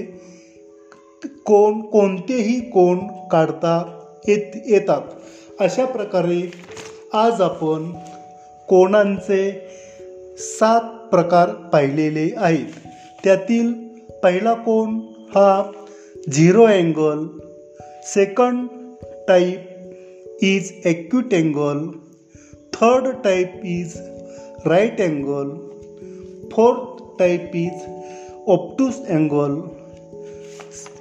कोण 1.25 1.81
कोणतेही 1.81 2.61
कोण 2.61 2.99
काढता 3.31 3.83
येत 4.29 4.63
येतात. 4.67 5.01
अशा 5.61 5.85
प्रकारे 5.85 6.53
आज 7.15 7.41
आपण 7.41 7.93
कोणांचे 8.69 9.69
सात 10.39 11.09
प्रकार 11.11 11.51
पाहिलेले 11.51 12.31
आहेत. 12.37 12.67
त्यातील 13.25 13.91
पहिला 14.23 14.53
कोण 14.55 14.99
हा 15.35 15.73
zero 16.33 16.63
angle. 16.63 17.27
Second 18.07 18.67
type 19.29 20.39
is 20.43 20.73
acute 20.85 21.35
angle. 21.35 21.87
Third 22.75 23.09
type 23.25 23.61
is 23.65 23.95
right 24.67 25.01
angle. 25.01 25.51
Fourth 26.53 27.03
type 27.19 27.51
is 27.55 27.83
obtuse 28.49 29.01
angle. 29.09 29.61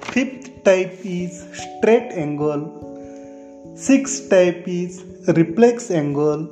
Fifth 0.02 0.50
type 0.64 1.00
is 1.04 1.38
straight 1.60 2.12
angle. 2.12 2.66
Six 3.76 4.20
type 4.30 4.64
is 4.68 5.00
reflex 5.28 5.90
angle. 5.92 6.46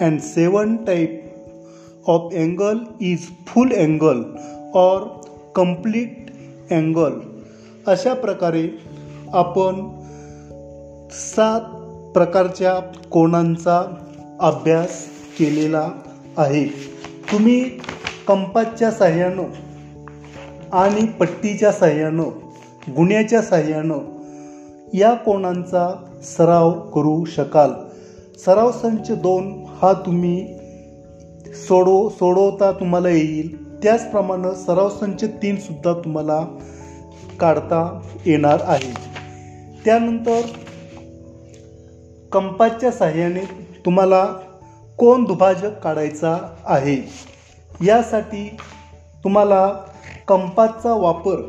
And 0.00 0.20
seven 0.20 0.76
type 0.76 2.04
of 2.08 2.32
angle 2.34 2.86
is 3.02 3.28
full 3.48 3.70
angle. 3.70 4.24
Or 4.74 5.20
complete 5.54 6.26
angle 6.70 7.12
अशा 7.86 8.14
प्रकारे 8.14 8.68
आपण 9.32 9.74
सात 11.10 11.60
प्रकारच्या 12.12 12.80
कोणांचा 13.10 13.96
अभ्यास 14.40 15.06
केलेला 15.38 15.90
आहे. 16.36 16.66
तुम्ही 17.32 17.64
कंपासच्या 18.28 18.90
साह्यानं 18.90 19.42
आणि 20.72 21.06
पट्टीच्या 21.06 21.72
साह्यानं 21.72 22.22
गुन्ह्याच्या 22.96 23.42
साह्यानं 23.42 23.98
या 24.94 25.14
कोणांचा 25.14 26.04
सराव 26.22 26.70
करू 26.70 27.24
शकाल. 27.24 27.70
सराव 28.44 28.72
संच 28.72 29.10
दोन 29.10 29.64
हा 29.82 29.92
तुम्ही 29.92 30.46
सोडो 31.54 32.08
सोडवता 32.08 32.72
तुम्हाला 32.72 33.08
येईल. 33.08 33.69
त्याचप्रमाणे 33.82 34.54
सराव 34.54 34.88
संच 34.88 35.24
तीनसुद्धा 35.24 35.92
तुम्हाला 35.92 36.46
काढता 37.40 38.00
येणार 38.26 38.60
आहे. 38.64 38.92
त्यानंतर 39.84 40.40
कंपासच्या 42.32 42.90
साह्याने 42.90 43.66
तुम्हाला 43.86 44.24
कोण 44.98 45.24
दुभाजक 45.24 45.78
काढायचा 45.78 46.38
आहे? 46.64 47.08
यासाठी 47.84 48.56
तुम्हाला 49.24 49.74
कंपासचा 50.28 50.94
वापर 50.94 51.48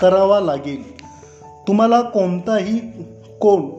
करावा 0.00 0.40
लागेल. 0.40 1.04
तुम्हाला 1.68 2.00
कोणताही 2.00 2.78
कोण 3.40 3.70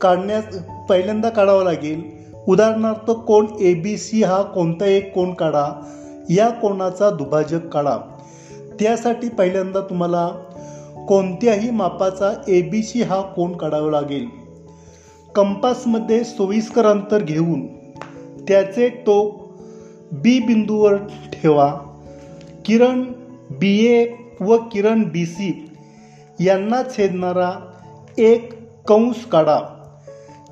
काढण्यास 0.00 0.44
पहिल्यांदा 0.88 1.28
काढावा 1.28 1.64
लागेल. 1.64 2.02
उदाहरणार्थ 2.48 3.10
कोण 3.10 3.46
ए 3.60 3.74
बी 3.74 3.96
सी 3.96 4.22
हा 4.22 4.42
कोणता 4.42 4.86
एक 4.86 5.14
कोण 5.14 5.34
काढा. 5.34 5.72
या 6.30 6.50
कोणाचा 6.50 7.10
दुभाजक 7.10 7.68
काढा? 7.68 7.98
त्यासाठी 8.80 9.28
पहिल्यांदा 9.28 9.80
तुम्हाला 9.80 10.28
कोणत्याही 11.08 11.70
मापाचा 11.70 12.32
ए 12.48 12.62
बी 12.62 12.82
सी 12.82 13.02
हा 13.02 13.20
कोण 13.20 13.56
काढावा 13.56 13.90
लागेल? 13.90 14.26
कंपासमध्ये 15.34 16.24
सोयीस्कर 16.24 16.86
अंतर 16.86 17.22
घेऊन 17.22 17.66
त्याचे 18.48 18.88
टोक 18.88 19.52
बी 20.12 20.40
बिंदूवर 20.40 20.96
ठेवा. 21.32 21.74
किरण 22.64 23.02
बी 23.50 23.86
ए 23.86 24.06
व 24.40 24.56
किरण 24.56 25.02
बी 25.02 25.26
सी 25.26 25.70
यांना 26.40 26.82
छेदणारा 26.82 27.52
एक 28.18 28.52
कंस 28.86 29.24
काढा. 29.24 29.60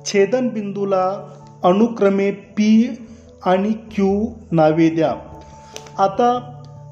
छेदन 0.05 0.47
बिंदूला 0.47 1.33
अनुक्रमे 1.63 2.31
पी 2.31 3.01
आणि 3.43 3.73
क्यू 3.73 4.25
नावे 4.51 4.89
द्या. 4.89 5.15
आता 5.97 6.39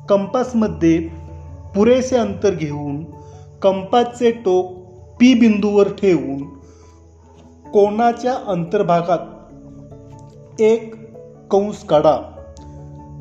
कंपासमध्ये 0.10 1.10
पुरेसे 1.76 2.18
अंतर 2.18 2.50
घेऊन 2.50 3.04
कंपासचे 3.62 4.32
टोक 4.32 4.72
पी 5.20 5.34
बिंदूवर 5.34 5.88
ठेवून 5.88 6.44
कोणाच्या 7.72 8.36
अंतर्भागात 8.48 10.62
एक 10.62 10.96
कंस 11.52 11.84
काढा. 11.84 12.18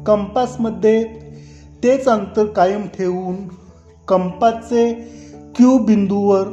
कंपासमध्ये 0.07 1.05
तेच 1.85 2.09
अंतर 2.09 2.45
कायम 2.45 2.87
ठेवून 2.87 3.37
कंपासचे 4.09 4.93
क्यू 5.57 5.79
बिंदूवर 5.79 6.45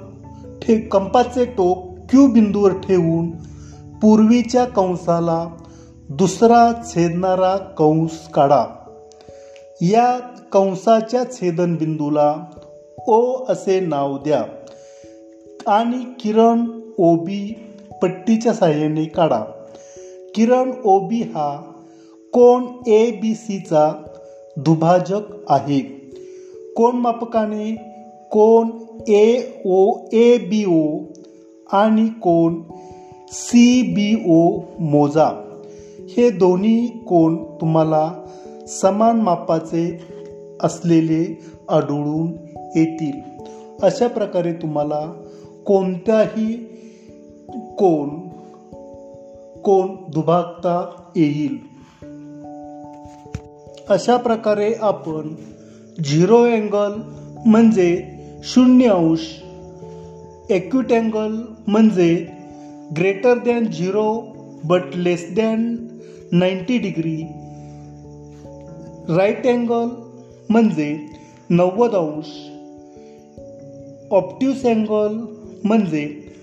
ठे 0.62 0.80
कंपासचे 0.80 1.46
टोक 1.46 1.96
क्यू 2.10 2.28
बिंदूवर 2.28 2.72
ठेवून 2.72 3.32
पूर्वीच्या 4.02 4.66
कंसाला 4.66 5.48
दुसरा 6.10 6.72
छेदणारा 6.88 7.58
कंस 7.58 8.28
काढा. 8.28 8.66
या 9.82 10.20
कंसाच्या 10.52 11.24
छेदनबिंदूला 11.32 12.46
ओ 13.08 13.44
असे 13.50 13.80
नाव 13.80 14.18
द्या 14.18 14.46
आणि 15.68 16.04
किरण 16.20 16.82
ओ 16.98 17.16
बी 17.16 17.56
पट्टीच्या 18.02 18.54
साह्याने 18.54 19.06
काढा. 19.06 19.44
किरण 20.36 20.72
ओ 20.86 21.00
बी 21.00 21.22
हा 21.22 21.72
कोण 22.34 22.90
ए 22.90 23.12
बी 23.12 23.36
सीचा 23.36 24.04
दुभाजक 24.58 25.52
आहे. 25.52 25.80
कोण 26.76 26.96
मापकाने 26.96 27.76
कोण 28.32 28.70
ए 29.08 29.42
ओ 29.66 29.94
ए 30.14 30.38
बी 30.38 30.66
ओ 30.68 30.98
आणि 31.72 32.08
कोण 32.08 32.62
सी 33.32 33.82
बी 33.82 34.24
ओ 34.30 34.60
मोजा. 34.80 35.30
हे 36.18 36.30
दोन्ही 36.30 36.88
कोण 36.88 37.36
तुम्हाला 37.36 38.14
समान 38.68 39.22
मापाचे 39.22 40.00
असलेले 40.64 41.40
आढळून 41.70 42.32
येतील. 42.76 43.22
अशा 43.82 44.08
प्रकारे 44.08 44.54
तुम्हाला 44.54 45.14
कोणत्याही 45.66 46.54
कोण 47.78 48.10
कोण 49.62 49.96
दुभागता 50.12 51.02
येईल. 51.16 51.58
अशा 53.90 54.18
प्रकारे 54.18 54.74
आपण 54.74 55.36
झिरो 56.06 56.38
अँगल 56.38 56.92
म्हणजे 57.46 58.04
शून्य 58.44 58.88
अंश 58.90 59.44
एक्यूट 60.50 60.94
अँगल 60.94 61.42
म्हणजे 61.68 62.28
greater 62.98 63.38
than 63.38 63.66
zero 63.66 64.28
but 64.64 64.82
less 64.96 65.36
than 65.36 65.76
ninety 66.32 66.78
degree 66.78 67.28
right 69.10 69.48
angle 69.48 69.88
म्हणजे 70.50 70.98
नव्वद 71.50 71.96
अंश. 71.96 72.26
ऑप्टिव्स 74.12 74.66
अँगल 74.66 75.26
म्हणजे 75.64 76.34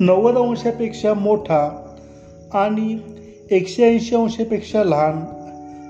नव्वद 0.00 0.36
अंशापेक्षा 0.36 1.14
मोठा 1.14 1.92
आणि 2.54 2.98
एकशे 3.50 3.84
ऐंशी 3.84 4.14
अंशापेक्षा 4.14 4.84
लहान. 4.84 5.24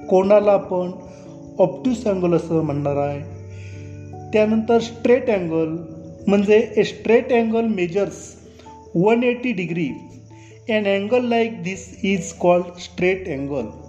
कोणाला 0.06 0.52
आपण 0.52 0.90
ऑप्टिव्स 1.58 2.06
अँगल 2.06 2.34
असं 2.34 2.60
म्हणणार 2.60 2.96
आहे? 2.96 3.20
त्यानंतर 4.32 4.78
स्ट्रेट 4.78 5.30
अँगल 5.30 5.76
म्हणजे 6.26 6.68
a 6.76 6.82
straight 6.82 7.32
angle 7.32 7.64
measures 7.64 8.36
one 8.94 9.22
eighty 9.22 9.52
degree. 9.52 9.88
And 10.68 10.86
angle 10.86 11.28
like 11.28 11.62
this 11.62 11.98
is 12.02 12.32
called 12.32 12.64
straight 12.64 13.28
angle 13.28 13.83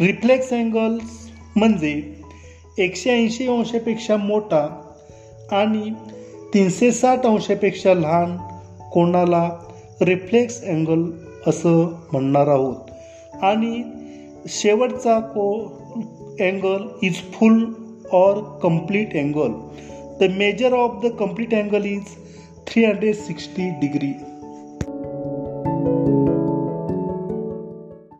reflex 0.00 0.52
angles 0.52 1.30
म्हणजे 1.56 2.14
एकशे 2.78 3.10
ऐंशी 3.10 3.46
अंशापेक्षा 3.46 4.16
मोठा 4.16 4.82
आणि 5.52 5.90
तीनशे 6.54 6.92
साठ 6.92 7.26
अंशापेक्षा 7.26 7.94
लहान 7.94 8.36
कोणाला 8.92 9.50
रिफ्लेक्स 10.00 10.64
अँगल 10.64 11.04
असं 11.46 11.96
म्हणणार 12.12 12.46
आहोत. 12.46 12.76
आणि 13.42 13.82
शेवटचा 14.48 15.20
को 15.20 15.52
angle 16.40 16.88
is 17.02 17.14
full 17.14 17.64
or 18.12 18.58
complete 18.62 19.16
angle 19.16 19.52
the 20.20 20.30
measure 20.30 20.72
of 20.72 21.04
the 21.04 21.06
complete 21.06 21.54
angle 21.54 21.84
is 21.84 22.04
three 22.66 22.84
hundred 22.84 23.14
sixty 23.14 23.70
degree 23.70 24.12